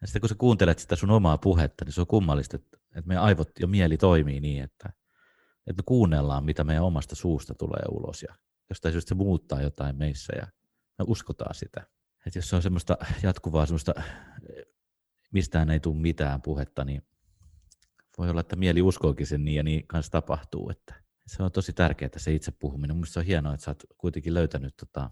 Ja 0.00 0.06
sitten 0.06 0.20
kun 0.20 0.28
sä 0.28 0.34
kuuntelet 0.38 0.78
sitä 0.78 0.96
sun 0.96 1.10
omaa 1.10 1.38
puhetta, 1.38 1.84
niin 1.84 1.92
se 1.92 2.00
on 2.00 2.06
kummallista, 2.06 2.56
että, 2.56 2.76
että 2.96 3.08
meidän 3.08 3.24
aivot 3.24 3.50
ja 3.60 3.66
mieli 3.66 3.96
toimii 3.96 4.40
niin, 4.40 4.64
että, 4.64 4.88
että 5.66 5.82
me 5.82 5.84
kuunnellaan, 5.86 6.44
mitä 6.44 6.64
meidän 6.64 6.84
omasta 6.84 7.14
suusta 7.14 7.54
tulee 7.54 7.82
ulos 7.90 8.22
ja 8.22 8.34
jostain 8.70 8.92
syystä 8.92 9.08
se 9.08 9.14
muuttaa 9.14 9.62
jotain 9.62 9.96
meissä 9.96 10.32
ja 10.36 10.46
me 10.98 11.04
uskotaan 11.08 11.54
sitä. 11.54 11.86
Että 12.26 12.38
jos 12.38 12.48
se 12.48 12.56
on 12.56 12.62
semmoista 12.62 12.98
jatkuvaa 13.22 13.66
semmoista, 13.66 13.94
mistään 15.32 15.70
ei 15.70 15.80
tule 15.80 15.96
mitään 15.96 16.42
puhetta, 16.42 16.84
niin 16.84 17.02
voi 18.18 18.30
olla, 18.30 18.40
että 18.40 18.56
mieli 18.56 18.82
uskookin 18.82 19.26
sen 19.26 19.44
niin 19.44 19.56
ja 19.56 19.62
niin 19.62 19.86
kanssa 19.86 20.12
tapahtuu, 20.12 20.70
että 20.70 21.05
se 21.26 21.42
on 21.42 21.52
tosi 21.52 21.72
tärkeää 21.72 22.10
se 22.16 22.34
itse 22.34 22.52
puhuminen. 22.52 22.96
Mielestäni 22.96 23.12
se 23.12 23.20
on 23.20 23.26
hienoa, 23.26 23.54
että 23.54 23.64
sä 23.64 23.70
oot 23.70 23.84
kuitenkin 23.98 24.34
löytänyt 24.34 24.76
tota, 24.76 25.10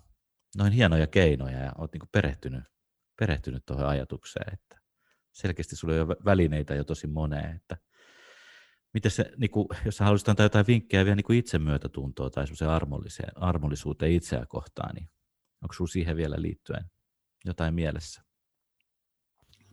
noin 0.57 0.73
hienoja 0.73 1.07
keinoja 1.07 1.59
ja 1.59 1.73
oot 1.79 1.93
niinku 1.93 2.09
perehtynyt, 2.13 2.65
perehtynyt 3.19 3.67
tuohon 3.67 3.87
ajatukseen, 3.87 4.55
että 4.55 4.81
selkeästi 5.33 5.77
sulla 5.77 5.95
on 5.95 5.99
jo 5.99 6.07
välineitä 6.09 6.75
jo 6.75 6.85
tosi 6.85 7.07
moneen, 7.07 7.57
että 7.57 7.77
miten 8.95 9.11
se, 9.11 9.33
niin 9.37 9.51
jos 9.85 10.01
haluaisit 10.01 10.29
antaa 10.29 10.45
jotain 10.45 10.67
vinkkejä 10.67 11.05
vielä 11.05 11.17
niin 11.17 11.39
itsemyötätuntoa 11.39 12.31
tai 12.31 12.45
armollisuuteen 13.37 14.13
itseä 14.13 14.47
kohtaan, 14.49 14.95
niin 14.95 15.09
onko 15.63 15.73
sinulla 15.75 15.93
siihen 15.93 16.17
vielä 16.17 16.37
liittyen 16.39 16.85
jotain 17.45 17.75
mielessä? 17.75 18.23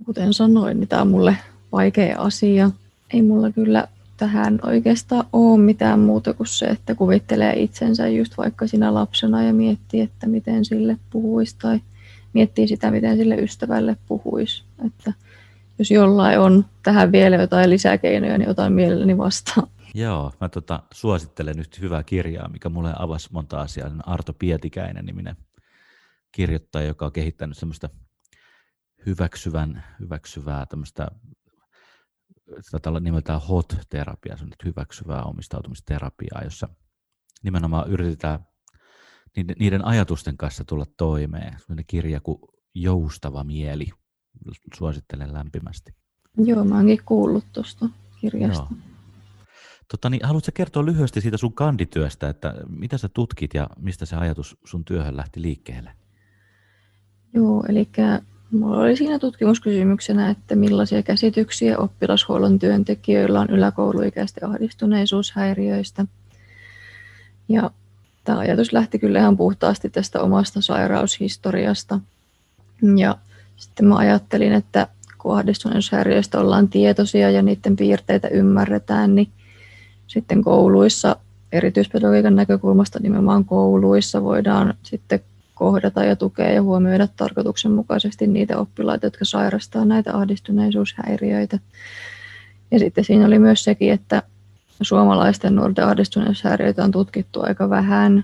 Kuten 0.06 0.34
sanoin, 0.34 0.80
niin 0.80 0.88
tämä 0.88 1.02
on 1.02 1.08
mulle 1.08 1.38
vaikea 1.72 2.22
asia. 2.22 2.72
Ei 3.14 3.22
mulla 3.22 3.52
kyllä 3.52 3.88
tähän 4.22 4.60
oikeastaan 4.64 5.26
ole 5.34 5.60
mitään 5.60 6.00
muuta 6.00 6.34
kuin 6.34 6.48
se, 6.48 6.66
että 6.66 6.96
kuvittelee 6.96 7.54
itsensä 7.54 8.08
just 8.08 8.38
vaikka 8.38 8.68
sinä 8.68 8.94
lapsena 8.94 9.44
ja 9.44 9.54
miettii, 9.54 10.02
että 10.02 10.28
miten 10.28 10.66
sille 10.66 10.98
puhuisi 11.10 11.56
tai 11.62 11.80
miettii 12.34 12.68
sitä, 12.68 12.92
miten 12.92 13.18
sille 13.18 13.36
ystävälle 13.36 13.98
puhuisi. 14.08 14.64
Että 14.88 15.14
jos 15.80 15.92
jollain 15.92 16.40
on 16.40 16.66
tähän 16.84 17.12
vielä 17.12 17.36
jotain 17.36 17.70
lisäkeinoja, 17.70 18.38
niin 18.38 18.50
otan 18.50 18.74
mielelläni 18.74 19.18
vastaan. 19.18 19.68
Joo, 19.94 20.32
mä 20.42 20.50
tota, 20.50 20.84
suosittelen 20.94 21.56
nyt 21.58 21.82
hyvää 21.82 22.04
kirjaa, 22.04 22.50
mikä 22.50 22.70
mulle 22.70 22.94
avasi 22.98 23.30
monta 23.32 23.62
asiaa. 23.62 23.92
Arto 24.06 24.34
Pietikäinen 24.34 25.06
niminen 25.06 25.36
kirjoittaja, 26.32 26.88
joka 26.88 27.06
on 27.06 27.12
kehittänyt 27.12 27.58
semmoista 27.58 27.90
hyväksyvän, 29.06 29.84
hyväksyvää 30.00 30.66
tämmöistä 30.66 31.08
sitä 32.62 33.00
nimeltään 33.00 33.42
HOT-terapia, 33.42 34.38
se 34.38 34.44
on 34.44 34.50
nyt 34.50 34.66
hyväksyvää 34.66 35.24
omistautumisterapiaa, 35.24 36.44
jossa 36.44 36.70
nimenomaan 37.44 37.90
yritetään 37.90 38.46
niiden, 39.36 39.56
niiden 39.60 39.86
ajatusten 39.86 40.38
kanssa 40.38 40.66
tulla 40.66 40.86
toimeen. 40.98 41.60
Sellainen 41.60 41.86
kirja 41.88 42.22
kuin 42.22 42.38
Joustava 42.76 43.44
mieli, 43.44 43.88
suosittelen 44.78 45.34
lämpimästi. 45.34 45.92
Joo, 46.38 46.64
mä 46.64 46.76
oonkin 46.76 47.02
kuullut 47.06 47.46
tuosta 47.54 47.90
kirjasta. 48.22 48.68
Joo. 48.70 48.80
Tota, 49.92 50.10
niin, 50.10 50.26
haluatko 50.26 50.52
kertoa 50.54 50.86
lyhyesti 50.86 51.22
siitä 51.22 51.38
sun 51.38 51.54
kandityöstä, 51.54 52.30
että 52.30 52.54
mitä 52.70 52.98
sä 52.98 53.10
tutkit 53.10 53.54
ja 53.54 53.70
mistä 53.80 54.06
se 54.06 54.16
ajatus 54.16 54.58
sun 54.64 54.86
työhön 54.86 55.18
lähti 55.18 55.42
liikkeelle? 55.42 55.92
Joo, 57.34 57.64
eli 57.70 57.90
Mulla 58.52 58.82
oli 58.82 58.96
siinä 58.96 59.20
tutkimuskysymyksenä, 59.20 60.30
että 60.30 60.56
millaisia 60.56 61.04
käsityksiä 61.04 61.78
oppilashuollon 61.78 62.60
työntekijöillä 62.60 63.40
on 63.40 63.50
yläkouluikäisten 63.50 64.50
ahdistuneisuushäiriöistä. 64.50 66.06
Ja 67.50 67.72
tämä 68.24 68.40
ajatus 68.40 68.74
lähti 68.74 69.00
kyllä 69.00 69.20
ihan 69.20 69.38
puhtaasti 69.38 69.90
tästä 69.90 70.22
omasta 70.22 70.62
sairaushistoriasta. 70.62 72.00
Ja 72.98 73.18
sitten 73.56 73.86
mä 73.86 73.96
ajattelin, 73.96 74.54
että 74.54 74.88
kun 75.18 75.38
ahdistuneisuushäiriöistä 75.38 76.40
ollaan 76.40 76.70
tietoisia 76.70 77.32
ja 77.32 77.42
niiden 77.42 77.76
piirteitä 77.76 78.28
ymmärretään, 78.28 79.16
niin 79.16 79.28
sitten 80.08 80.44
kouluissa, 80.44 81.16
erityispedagogiikan 81.52 82.36
näkökulmasta 82.36 83.00
nimenomaan 83.00 83.46
kouluissa, 83.46 84.24
voidaan 84.24 84.74
sitten 84.84 85.20
kohdata 85.62 86.04
ja 86.04 86.16
tukea 86.16 86.52
ja 86.52 86.62
huomioida 86.62 87.08
tarkoituksenmukaisesti 87.08 88.28
niitä 88.28 88.58
oppilaita, 88.58 89.06
jotka 89.06 89.26
sairastaa 89.26 89.86
näitä 89.86 90.18
ahdistuneisuushäiriöitä. 90.18 91.60
Ja 92.72 92.80
sitten 92.80 93.04
siinä 93.04 93.26
oli 93.26 93.40
myös 93.40 93.64
sekin, 93.64 93.94
että 93.94 94.24
suomalaisten 94.82 95.56
nuorten 95.56 95.86
ahdistuneisuushäiriöitä 95.86 96.84
on 96.84 96.92
tutkittu 96.92 97.42
aika 97.44 97.70
vähän. 97.70 98.24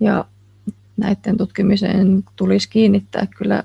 Ja 0.00 0.24
näiden 0.96 1.36
tutkimiseen 1.36 2.24
tulisi 2.36 2.68
kiinnittää 2.68 3.26
kyllä 3.38 3.64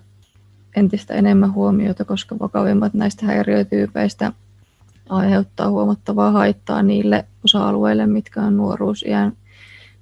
entistä 0.75 1.13
enemmän 1.13 1.53
huomiota, 1.53 2.05
koska 2.05 2.39
vakavimmat 2.39 2.93
näistä 2.93 3.25
häiriötyypeistä 3.25 4.31
aiheuttaa 5.09 5.69
huomattavaa 5.69 6.31
haittaa 6.31 6.83
niille 6.83 7.25
osa-alueille, 7.45 8.07
mitkä 8.07 8.41
on 8.41 8.57
nuoruusiän 8.57 9.33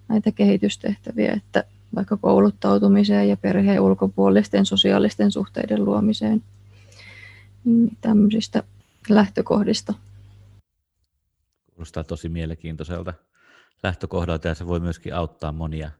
näitä 0.08 0.32
kehitystehtäviä, 0.32 1.34
että 1.34 1.64
vaikka 1.96 2.18
kouluttautumiseen 2.18 3.30
ja 3.30 3.38
perheen 3.38 3.82
ulkopuolisten 3.82 4.66
sosiaalisten 4.66 5.32
suhteiden 5.32 5.86
luomiseen 5.86 6.44
niin 7.64 7.98
tämmöisistä 8.02 8.64
lähtökohdista. 9.10 9.94
Kuulostaa 11.74 12.04
tosi 12.04 12.30
mielenkiintoiselta 12.30 13.14
lähtökohdalta 13.84 14.48
ja 14.48 14.56
se 14.56 14.68
voi 14.68 14.80
myöskin 14.80 15.16
auttaa 15.16 15.52
monia, 15.52 15.92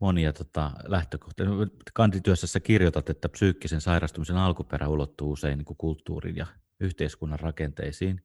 monia 0.00 0.32
tota, 0.32 0.70
lähtökohtia. 0.84 1.46
Kandityössä 1.94 2.46
sä 2.46 2.60
kirjoitat, 2.60 3.10
että 3.10 3.28
psyykkisen 3.28 3.80
sairastumisen 3.80 4.36
alkuperä 4.36 4.88
ulottuu 4.88 5.32
usein 5.32 5.58
niin 5.58 5.76
kulttuurin 5.76 6.36
ja 6.36 6.46
yhteiskunnan 6.80 7.40
rakenteisiin, 7.40 8.22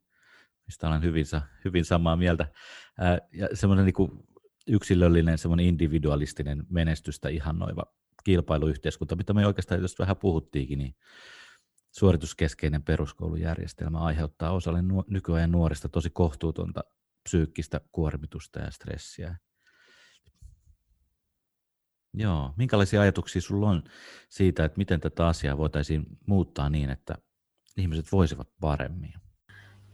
mistä 0.66 0.88
olen 0.88 1.04
hyvin, 1.04 1.26
hyvin 1.66 1.86
samaa 1.86 2.16
mieltä. 2.16 2.48
ja 3.32 3.48
semmoinen 3.54 3.86
niin 3.86 3.94
kuin 3.94 4.12
yksilöllinen, 4.68 5.38
semmoinen 5.38 5.66
individualistinen 5.66 6.64
menestystä 6.70 7.30
ihannoiva 7.30 7.84
kilpailuyhteiskunta, 8.24 9.16
mitä 9.16 9.34
me 9.34 9.48
oikeastaan 9.48 9.82
jos 9.82 10.00
vähän 10.00 10.18
puhuttiinkin, 10.18 10.80
niin 10.80 10.96
suorituskeskeinen 11.92 12.84
peruskoulujärjestelmä 12.84 14.00
aiheuttaa 14.00 14.52
osalle 14.52 14.82
nu- 14.82 15.06
nykyajan 15.08 15.52
nuorista 15.52 15.90
tosi 15.90 16.10
kohtuutonta 16.10 16.84
psyykkistä 17.24 17.82
kuormitusta 17.92 18.60
ja 18.60 18.72
stressiä. 18.72 19.38
Joo, 22.14 22.54
minkälaisia 22.58 23.02
ajatuksia 23.02 23.42
sinulla 23.42 23.70
on 23.70 23.84
siitä, 24.30 24.66
että 24.66 24.78
miten 24.78 25.00
tätä 25.00 25.28
asiaa 25.28 25.58
voitaisiin 25.58 26.06
muuttaa 26.28 26.70
niin, 26.70 26.90
että 26.90 27.16
ihmiset 27.78 28.12
voisivat 28.12 28.50
paremmin? 28.60 29.14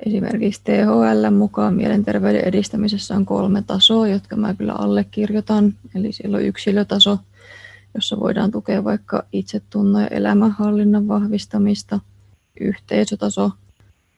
Esimerkiksi 0.05 0.61
THL 0.63 1.35
mukaan 1.35 1.73
mielenterveyden 1.73 2.47
edistämisessä 2.47 3.15
on 3.15 3.25
kolme 3.25 3.61
tasoa, 3.67 4.07
jotka 4.07 4.35
mä 4.35 4.53
kyllä 4.53 4.73
allekirjoitan. 4.73 5.73
Eli 5.95 6.11
siellä 6.11 6.37
on 6.37 6.43
yksilötaso, 6.43 7.19
jossa 7.95 8.19
voidaan 8.19 8.51
tukea 8.51 8.83
vaikka 8.83 9.23
itsetunnon 9.31 10.01
ja 10.01 10.07
elämänhallinnan 10.07 11.07
vahvistamista, 11.07 11.99
yhteisötaso, 12.59 13.51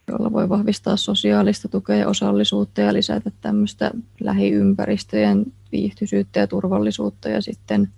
jolla 0.07 0.31
voi 0.31 0.49
vahvistaa 0.49 0.97
sosiaalista 0.97 1.67
tukea 1.67 1.95
ja 1.95 2.07
osallisuutta 2.07 2.81
ja 2.81 2.93
lisätä 2.93 3.31
tämmöistä 3.41 3.91
lähiympäristöjen 4.19 5.45
viihtyisyyttä 5.71 6.39
ja 6.39 6.47
turvallisuutta 6.47 7.29
ja 7.29 7.41
sitten 7.41 7.89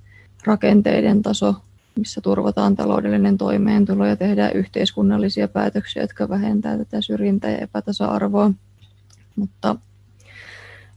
rakenteiden 0.46 1.22
taso, 1.22 1.56
missä 1.98 2.22
turvataan 2.22 2.76
taloudellinen 2.76 3.38
toimeentulo 3.38 4.06
ja 4.06 4.16
tehdään 4.16 4.54
yhteiskunnallisia 4.54 5.48
päätöksiä, 5.48 6.04
jotka 6.04 6.30
vähentävät 6.30 6.78
tätä 6.78 7.02
syrjintää 7.02 7.52
ja 7.52 7.58
epätasa-arvoa. 7.58 8.52
Mutta 9.36 9.76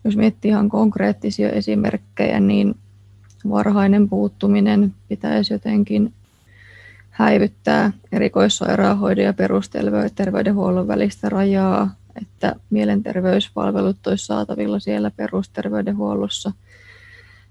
jos 0.04 0.16
miettii 0.16 0.48
ihan 0.48 0.68
konkreettisia 0.68 1.50
esimerkkejä, 1.50 2.40
niin 2.40 2.74
varhainen 3.50 4.08
puuttuminen 4.08 4.94
pitäisi 5.08 5.54
jotenkin 5.54 6.12
häivyttää 7.10 7.92
erikoissairaanhoidon 8.12 9.24
ja 9.24 9.32
perusterveydenhuollon 9.32 10.88
välistä 10.88 11.28
rajaa, 11.28 11.94
että 12.22 12.54
mielenterveyspalvelut 12.70 14.06
olisi 14.06 14.26
saatavilla 14.26 14.78
siellä 14.78 15.10
perusterveydenhuollossa. 15.10 16.52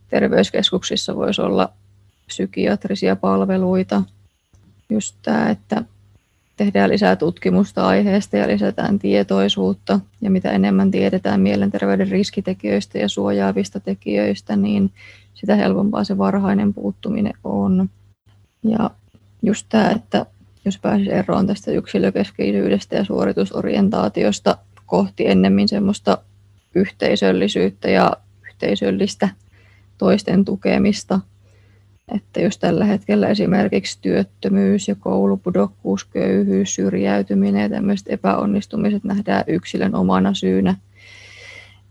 Terveyskeskuksissa 0.09 1.15
voisi 1.15 1.41
olla 1.41 1.73
psykiatrisia 2.29 3.15
palveluita. 3.15 4.01
Just 4.89 5.15
tämä, 5.21 5.49
että 5.49 5.83
tehdään 6.57 6.89
lisää 6.89 7.15
tutkimusta 7.15 7.87
aiheesta 7.87 8.37
ja 8.37 8.47
lisätään 8.47 8.99
tietoisuutta. 8.99 9.99
Ja 10.21 10.29
mitä 10.31 10.51
enemmän 10.51 10.91
tiedetään 10.91 11.41
mielenterveyden 11.41 12.07
riskitekijöistä 12.07 12.97
ja 12.97 13.09
suojaavista 13.09 13.79
tekijöistä, 13.79 14.55
niin 14.55 14.91
sitä 15.33 15.55
helpompaa 15.55 16.03
se 16.03 16.17
varhainen 16.17 16.73
puuttuminen 16.73 17.33
on. 17.43 17.89
Ja 18.63 18.89
just 19.41 19.65
tämä, 19.69 19.89
että 19.89 20.25
jos 20.65 20.77
pääsisi 20.77 21.11
eroon 21.11 21.47
tästä 21.47 21.71
yksilökeskeisyydestä 21.71 22.95
ja 22.95 23.03
suoritusorientaatiosta 23.05 24.57
kohti 24.85 25.27
ennemmin 25.27 25.67
semmoista 25.67 26.17
yhteisöllisyyttä 26.75 27.89
ja 27.89 28.13
yhteisöllistä 28.47 29.29
toisten 29.97 30.45
tukemista, 30.45 31.19
että 32.15 32.41
jos 32.41 32.57
tällä 32.57 32.85
hetkellä 32.85 33.27
esimerkiksi 33.27 33.97
työttömyys 34.01 34.87
ja 34.87 34.95
koulupudokkuus, 34.95 36.05
köyhyys, 36.05 36.75
syrjäytyminen 36.75 37.61
ja 37.61 37.69
tämmöiset 37.69 38.07
epäonnistumiset 38.09 39.03
nähdään 39.03 39.43
yksilön 39.47 39.95
omana 39.95 40.33
syynä, 40.33 40.75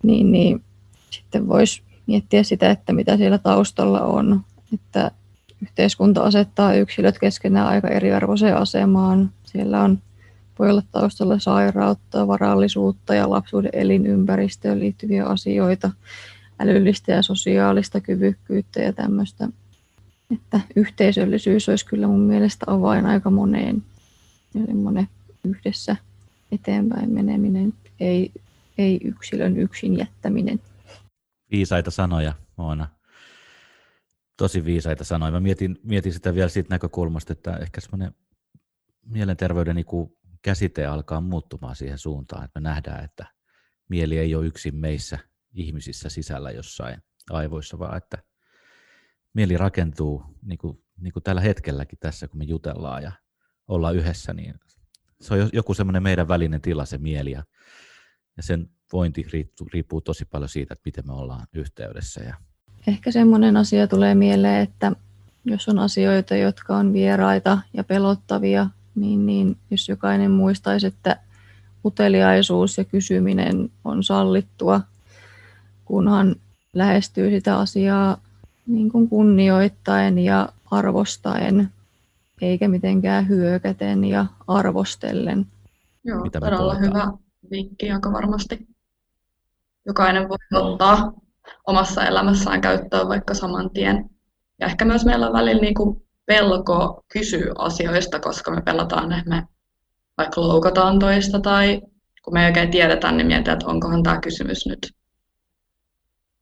niin, 0.02 0.33
niin 0.33 0.64
sitten 1.11 1.48
voisi 1.48 1.83
miettiä 2.07 2.42
sitä, 2.42 2.70
että 2.70 2.92
mitä 2.92 3.16
siellä 3.16 3.38
taustalla 3.38 4.00
on. 4.00 4.40
Että 4.74 5.11
yhteiskunta 5.62 6.22
asettaa 6.22 6.74
yksilöt 6.74 7.18
keskenään 7.18 7.66
aika 7.66 7.88
eriarvoiseen 7.88 8.57
asemaan. 8.57 9.31
Siellä 9.44 9.83
on, 9.83 9.98
voi 10.59 10.70
olla 10.70 10.83
taustalla 10.92 11.38
sairautta, 11.38 12.26
varallisuutta 12.26 13.14
ja 13.14 13.31
lapsuuden 13.31 13.70
elinympäristöön 13.72 14.81
liittyviä 14.81 15.24
asioita, 15.24 15.90
älyllistä 16.59 17.12
ja 17.12 17.22
sosiaalista 17.22 18.00
kyvykkyyttä 18.00 18.81
ja 18.83 18.92
tämmöistä. 18.92 19.48
Että 20.34 20.60
yhteisöllisyys 20.76 21.68
olisi 21.68 21.86
kyllä 21.86 22.06
mun 22.06 22.20
mielestä 22.20 22.66
avain 22.68 23.06
aika 23.06 23.30
moneen 23.30 23.82
ja 24.54 24.66
semmoinen 24.66 25.08
yhdessä 25.44 25.96
eteenpäin 26.52 27.10
meneminen, 27.10 27.74
ei, 28.00 28.32
ei 28.78 29.00
yksilön 29.04 29.56
yksin 29.56 29.98
jättäminen. 29.98 30.60
Viisaita 31.50 31.90
sanoja, 31.90 32.32
Moona 32.56 32.98
tosi 34.38 34.64
viisaita 34.64 35.04
sanoja. 35.04 35.32
Mä 35.32 35.40
mietin, 35.40 35.78
mietin 35.82 36.12
sitä 36.12 36.34
vielä 36.34 36.48
siitä 36.48 36.74
näkökulmasta, 36.74 37.32
että 37.32 37.56
ehkä 37.56 37.80
semmoinen 37.80 38.14
mielenterveyden 39.06 39.76
niin 39.76 40.18
käsite 40.42 40.86
alkaa 40.86 41.20
muuttumaan 41.20 41.76
siihen 41.76 41.98
suuntaan, 41.98 42.44
että 42.44 42.60
me 42.60 42.68
nähdään, 42.68 43.04
että 43.04 43.26
mieli 43.88 44.18
ei 44.18 44.34
ole 44.34 44.46
yksin 44.46 44.76
meissä 44.76 45.18
ihmisissä 45.54 46.08
sisällä 46.08 46.50
jossain 46.50 47.02
aivoissa, 47.30 47.78
vaan 47.78 47.96
että 47.96 48.18
mieli 49.38 49.57
rakentuu 49.57 50.22
niin 50.42 50.59
kuin, 50.59 50.83
niin 51.01 51.12
kuin 51.12 51.22
tällä 51.22 51.40
hetkelläkin 51.40 51.98
tässä, 51.98 52.29
kun 52.29 52.38
me 52.38 52.44
jutellaan 52.44 53.03
ja 53.03 53.12
ollaan 53.68 53.96
yhdessä, 53.96 54.33
niin 54.33 54.55
se 55.20 55.35
on 55.35 55.51
joku 55.53 55.74
semmoinen 55.74 56.03
meidän 56.03 56.29
välinen 56.29 56.61
tila, 56.61 56.85
se 56.85 56.98
mieli, 56.98 57.31
ja, 57.31 57.44
ja 58.37 58.42
sen 58.42 58.70
vointi 58.92 59.27
riippuu, 59.33 59.68
riippuu 59.72 60.01
tosi 60.01 60.24
paljon 60.24 60.48
siitä, 60.48 60.74
että 60.74 60.83
miten 60.85 61.07
me 61.07 61.12
ollaan 61.12 61.46
yhteydessä 61.53 62.22
ja 62.24 62.35
Ehkä 62.87 63.11
semmoinen 63.11 63.57
asia 63.57 63.87
tulee 63.87 64.14
mieleen, 64.14 64.62
että 64.62 64.92
jos 65.44 65.68
on 65.68 65.79
asioita, 65.79 66.37
jotka 66.37 66.77
on 66.77 66.92
vieraita 66.92 67.59
ja 67.72 67.85
pelottavia, 67.85 68.66
niin, 68.94 69.27
niin 69.27 69.57
jos 69.70 69.88
jokainen 69.88 70.31
muistaisi, 70.31 70.87
että 70.87 71.20
uteliaisuus 71.85 72.79
ja 72.79 72.85
kysyminen 72.85 73.70
on 73.85 74.03
sallittua, 74.03 74.81
kunhan 75.85 76.37
lähestyy 76.72 77.31
sitä 77.31 77.59
asiaa 77.59 78.27
niin 78.68 78.92
kuin 78.92 79.09
kunnioittaen 79.09 80.18
ja 80.18 80.48
arvostaen, 80.70 81.68
eikä 82.42 82.68
mitenkään 82.68 83.28
hyökäten 83.28 84.04
ja 84.04 84.26
arvostellen. 84.46 85.46
Joo, 86.04 86.22
Mitä 86.22 86.40
todella 86.40 86.74
hyvä 86.74 87.12
vinkki, 87.50 87.87
joka 87.87 88.12
varmasti 88.12 88.68
jokainen 89.87 90.28
voi 90.28 90.37
ottaa 90.52 91.12
omassa 91.66 92.04
elämässään 92.04 92.61
käyttöön 92.61 93.09
vaikka 93.09 93.35
saman 93.35 93.70
tien. 93.70 94.11
Ja 94.61 94.66
ehkä 94.66 94.85
myös 94.85 95.04
meillä 95.04 95.26
on 95.26 95.33
välillä 95.33 95.61
niin 95.61 95.74
kuin 95.74 96.02
pelko 96.26 97.04
kysyä 97.12 97.52
asioista, 97.59 98.20
koska 98.20 98.50
me 98.50 98.62
pelataan, 98.62 99.12
että 99.12 99.31
me 99.31 99.46
vaikka 100.18 100.40
loukataan 100.40 100.98
toista 100.98 101.40
tai 101.40 101.81
kun 102.24 102.35
me 102.35 102.42
ei 102.42 102.46
oikein 102.46 102.70
tiedetä, 102.70 103.12
niin 103.12 103.26
mietitään, 103.26 103.54
että 103.54 103.66
onkohan 103.66 104.02
tämä 104.02 104.20
kysymys 104.20 104.66
nyt 104.66 104.92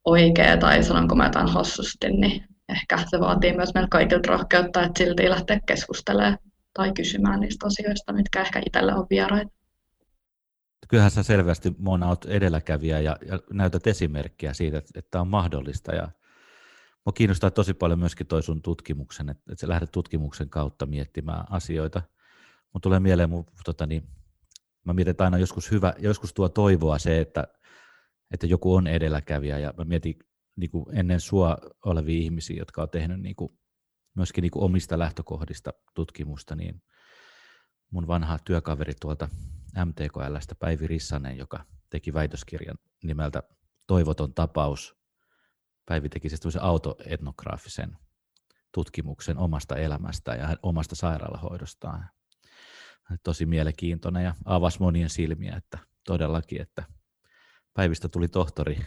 oikea 0.07 0.57
tai 0.57 0.83
sanonko 0.83 1.15
mä 1.15 1.25
jotain 1.25 1.47
hassusti, 1.47 2.09
niin 2.09 2.43
ehkä 2.69 2.97
se 3.09 3.19
vaatii 3.19 3.55
myös 3.55 3.73
meillä 3.73 3.87
kaikilta 3.91 4.31
rohkeutta, 4.31 4.83
että 4.83 5.03
silti 5.03 5.29
lähteä 5.29 5.59
keskustelemaan 5.67 6.37
tai 6.73 6.91
kysymään 6.93 7.39
niistä 7.39 7.67
asioista, 7.67 8.13
mitkä 8.13 8.41
ehkä 8.41 8.61
itselle 8.65 8.93
on 8.93 9.07
vieraita 9.09 9.57
kyllähän 10.87 11.11
sä 11.11 11.23
selvästi 11.23 11.75
Mona 11.77 12.07
olet 12.07 12.25
edelläkävijä 12.25 12.99
ja, 12.99 13.17
ja 13.25 13.39
näytät 13.53 13.87
esimerkkiä 13.87 14.53
siitä, 14.53 14.77
että, 14.77 14.99
että 14.99 15.21
on 15.21 15.27
mahdollista. 15.27 15.95
Ja 15.95 16.09
Mua 17.07 17.13
kiinnostaa 17.13 17.51
tosi 17.51 17.73
paljon 17.73 17.99
myöskin 17.99 18.27
toi 18.27 18.43
sun 18.43 18.61
tutkimuksen, 18.61 19.29
että, 19.29 19.43
että 19.51 19.61
sä 19.61 19.67
lähdet 19.67 19.91
tutkimuksen 19.91 20.49
kautta 20.49 20.85
miettimään 20.85 21.45
asioita. 21.49 22.01
Mun 22.73 22.81
tulee 22.81 22.99
mieleen, 22.99 23.29
mun, 23.29 23.45
tota 23.65 23.85
niin, 23.85 24.03
mä 24.85 24.93
mietin, 24.93 25.11
että 25.11 25.23
aina 25.23 25.37
joskus 25.37 25.71
hyvä, 25.71 25.93
joskus 25.97 26.33
tuo 26.33 26.49
toivoa 26.49 26.99
se, 26.99 27.21
että, 27.21 27.47
että 28.31 28.47
joku 28.47 28.75
on 28.75 28.87
edelläkävijä 28.87 29.59
ja 29.59 29.73
mä 29.77 29.85
mietin 29.85 30.19
niin 30.55 30.71
kuin 30.71 30.97
ennen 30.97 31.19
sua 31.19 31.57
olevia 31.85 32.21
ihmisiä, 32.21 32.57
jotka 32.57 32.81
on 32.81 32.89
tehnyt 32.89 33.21
niin 33.21 33.35
kuin, 33.35 33.59
myöskin 34.15 34.41
niin 34.41 34.51
kuin 34.51 34.63
omista 34.63 34.99
lähtökohdista 34.99 35.73
tutkimusta, 35.95 36.55
niin 36.55 36.83
mun 37.91 38.07
vanha 38.07 38.39
työkaveri 38.39 38.93
tuolta 39.01 39.29
MTKLstä 39.85 40.55
Päivi 40.55 40.87
Rissanen, 40.87 41.37
joka 41.37 41.65
teki 41.89 42.13
väitöskirjan 42.13 42.77
nimeltä 43.03 43.43
Toivoton 43.87 44.33
tapaus. 44.33 44.97
Päivi 45.85 46.09
teki 46.09 46.29
siis 46.29 46.55
autoetnograafisen 46.55 47.97
tutkimuksen 48.73 49.37
omasta 49.37 49.75
elämästä 49.75 50.35
ja 50.35 50.57
omasta 50.63 50.95
sairaalahoidostaan. 50.95 52.09
Tosi 53.23 53.45
mielenkiintoinen 53.45 54.23
ja 54.23 54.35
avasi 54.45 54.79
monien 54.79 55.09
silmiä, 55.09 55.55
että 55.55 55.79
todellakin, 56.05 56.61
että 56.61 56.83
Päivistä 57.77 58.09
tuli 58.09 58.27
tohtori 58.27 58.79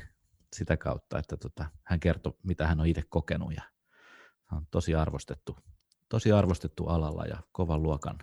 sitä 0.53 0.77
kautta, 0.77 1.19
että 1.19 1.37
tota, 1.37 1.67
hän 1.83 2.01
kertoi, 2.01 2.33
mitä 2.43 2.67
hän 2.67 2.81
on 2.81 2.87
itse 2.87 3.03
kokenut 3.09 3.53
ja 3.53 3.63
hän 4.47 4.59
on 4.59 4.67
tosi 4.71 4.95
arvostettu, 4.95 5.57
tosi 6.09 6.33
arvostettu 6.33 6.87
alalla 6.87 7.25
ja 7.25 7.37
kovan 7.53 7.83
luokan 7.83 8.19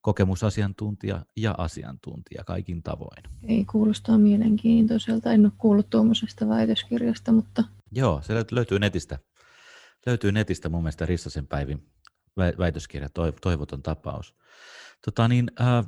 kokemusasiantuntija 0.00 1.26
ja 1.36 1.54
asiantuntija 1.58 2.44
kaikin 2.44 2.82
tavoin. 2.82 3.22
Ei 3.48 3.64
kuulostaa 3.64 4.18
mielenkiintoiselta. 4.18 5.32
En 5.32 5.46
ole 5.46 5.52
kuullut 5.58 5.90
tuommoisesta 5.90 6.48
väitöskirjasta, 6.48 7.32
mutta... 7.32 7.64
Joo, 7.92 8.22
se 8.22 8.34
löytyy 8.50 8.78
netistä. 8.78 9.18
Löytyy 10.06 10.32
netistä 10.32 10.68
mun 10.68 10.82
mielestä 10.82 11.06
Rissasen 11.06 11.46
päivin 11.46 11.92
väitöskirja 12.58 13.08
Toivoton 13.42 13.82
tapaus. 13.82 14.34
Tota 15.04 15.28
niin, 15.28 15.50
äh, 15.60 15.86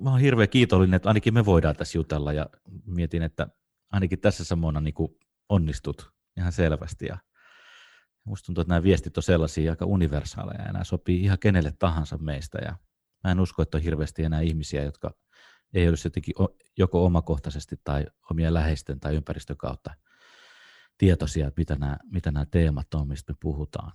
mä 0.00 0.10
oon 0.10 0.20
hirveän 0.20 0.48
kiitollinen, 0.48 0.94
että 0.94 1.08
ainakin 1.08 1.34
me 1.34 1.44
voidaan 1.44 1.76
tässä 1.76 1.98
jutella 1.98 2.32
ja 2.32 2.46
mietin, 2.86 3.22
että 3.22 3.48
ainakin 3.92 4.20
tässä 4.20 4.44
samana 4.44 4.80
niin 4.80 4.94
onnistut 5.48 6.10
ihan 6.36 6.52
selvästi. 6.52 7.06
Ja 7.06 7.18
musta 8.24 8.46
tuntuu, 8.46 8.62
että 8.62 8.74
nämä 8.74 8.82
viestit 8.82 9.16
on 9.16 9.22
sellaisia 9.22 9.72
aika 9.72 9.84
universaaleja 9.84 10.62
ja 10.62 10.72
nämä 10.72 10.84
sopii 10.84 11.22
ihan 11.22 11.38
kenelle 11.38 11.72
tahansa 11.78 12.18
meistä 12.18 12.58
ja 12.58 12.76
Mä 13.26 13.32
en 13.32 13.40
usko, 13.40 13.62
että 13.62 13.76
on 13.76 13.82
hirveästi 13.82 14.22
enää 14.22 14.40
ihmisiä, 14.40 14.82
jotka 14.82 15.14
ei 15.74 15.88
olisi 15.88 16.06
jotenkin 16.06 16.34
joko 16.78 17.04
omakohtaisesti 17.04 17.76
tai 17.84 18.06
omien 18.30 18.54
läheisten 18.54 19.00
tai 19.00 19.14
ympäristön 19.14 19.56
kautta 19.56 19.94
tietoisia, 20.98 21.46
että 21.46 21.60
mitä 21.60 21.74
nämä, 21.74 21.96
mitä 22.04 22.30
nämä 22.30 22.46
teemat 22.46 22.94
on, 22.94 23.08
mistä 23.08 23.32
me 23.32 23.36
puhutaan. 23.40 23.92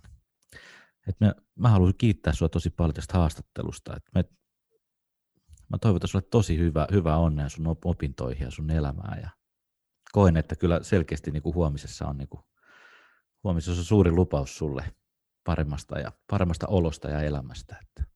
Et 1.08 1.20
me, 1.20 1.34
mä 1.54 1.68
haluan 1.68 1.94
kiittää 1.98 2.32
sinua 2.32 2.48
tosi 2.48 2.70
paljon 2.70 2.94
tästä 2.94 3.18
haastattelusta. 3.18 3.96
Et 3.96 4.02
me, 4.14 4.24
mä 5.72 5.78
toivotan 5.78 6.08
sinulle 6.08 6.28
tosi 6.30 6.58
hyvää, 6.58 6.86
hyvää 6.92 7.16
onnea 7.16 7.48
sun 7.48 7.76
opintoihin 7.84 8.44
ja 8.44 8.50
sun 8.50 8.70
elämään. 8.70 9.20
Ja 9.22 9.30
koen, 10.12 10.36
että 10.36 10.56
kyllä 10.56 10.82
selkeästi 10.82 11.30
niin 11.30 11.42
kuin 11.42 11.54
huomisessa 11.54 12.06
on, 12.06 12.18
niin 12.18 12.28
kuin, 12.28 12.42
huomisessa 13.44 13.80
on 13.80 13.84
suuri 13.84 14.10
lupaus 14.10 14.58
sulle 14.58 14.84
paremmasta, 15.44 15.98
ja, 15.98 16.12
paremmasta 16.30 16.66
olosta 16.66 17.08
ja 17.08 17.22
elämästä. 17.22 17.76
Että 17.82 18.12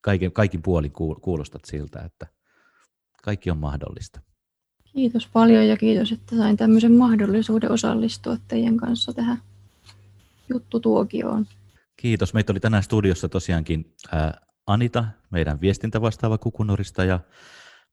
kaikin, 0.00 0.32
kaikin 0.32 0.62
puolin 0.62 0.92
kuulostat 1.20 1.64
siltä, 1.64 2.00
että 2.00 2.26
kaikki 3.22 3.50
on 3.50 3.58
mahdollista. 3.58 4.20
Kiitos 4.92 5.28
paljon 5.32 5.68
ja 5.68 5.76
kiitos, 5.76 6.12
että 6.12 6.36
sain 6.36 6.56
tämmöisen 6.56 6.92
mahdollisuuden 6.92 7.72
osallistua 7.72 8.36
teidän 8.48 8.76
kanssa 8.76 9.12
tähän 9.12 9.42
juttutuokioon. 10.48 11.46
Kiitos. 11.96 12.34
Meitä 12.34 12.52
oli 12.52 12.60
tänään 12.60 12.82
studiossa 12.82 13.28
tosiaankin 13.28 13.94
ää, 14.12 14.47
Anita, 14.68 15.04
meidän 15.30 15.60
viestintävastaava 15.60 16.38
Kukunorista 16.38 17.04
ja 17.04 17.20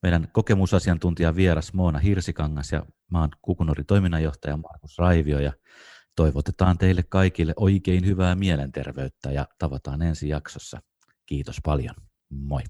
meidän 0.04 0.28
kokemusasiantuntija 0.32 1.36
vieras 1.36 1.74
Moona 1.74 2.00
Hirsikangas 2.00 2.72
ja 2.72 2.86
maan 3.12 3.30
Kukunori 3.42 3.84
toiminnanjohtaja 3.84 4.58
Markus 4.58 4.98
Raivio 4.98 5.40
ja 5.40 5.54
toivotetaan 6.16 6.78
teille 6.78 7.04
kaikille 7.04 7.54
oikein 7.56 8.06
hyvää 8.06 8.36
mielenterveyttä 8.36 9.32
ja 9.32 9.48
tavataan 9.60 10.02
ensi 10.02 10.30
jaksossa. 10.30 10.82
Kiitos 11.26 11.60
paljon. 11.66 11.96
Moi. 12.30 12.62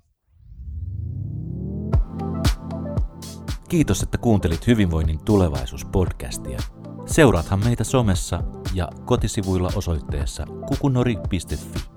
Kiitos, 3.70 4.04
että 4.04 4.18
kuuntelit 4.18 4.68
Hyvinvoinnin 4.68 5.20
tulevaisuus-podcastia. 5.20 6.64
Seuraathan 7.06 7.60
meitä 7.64 7.84
somessa 7.84 8.44
ja 8.74 8.88
kotisivuilla 9.06 9.70
osoitteessa 9.76 10.46
kukunori.fi. 10.68 11.95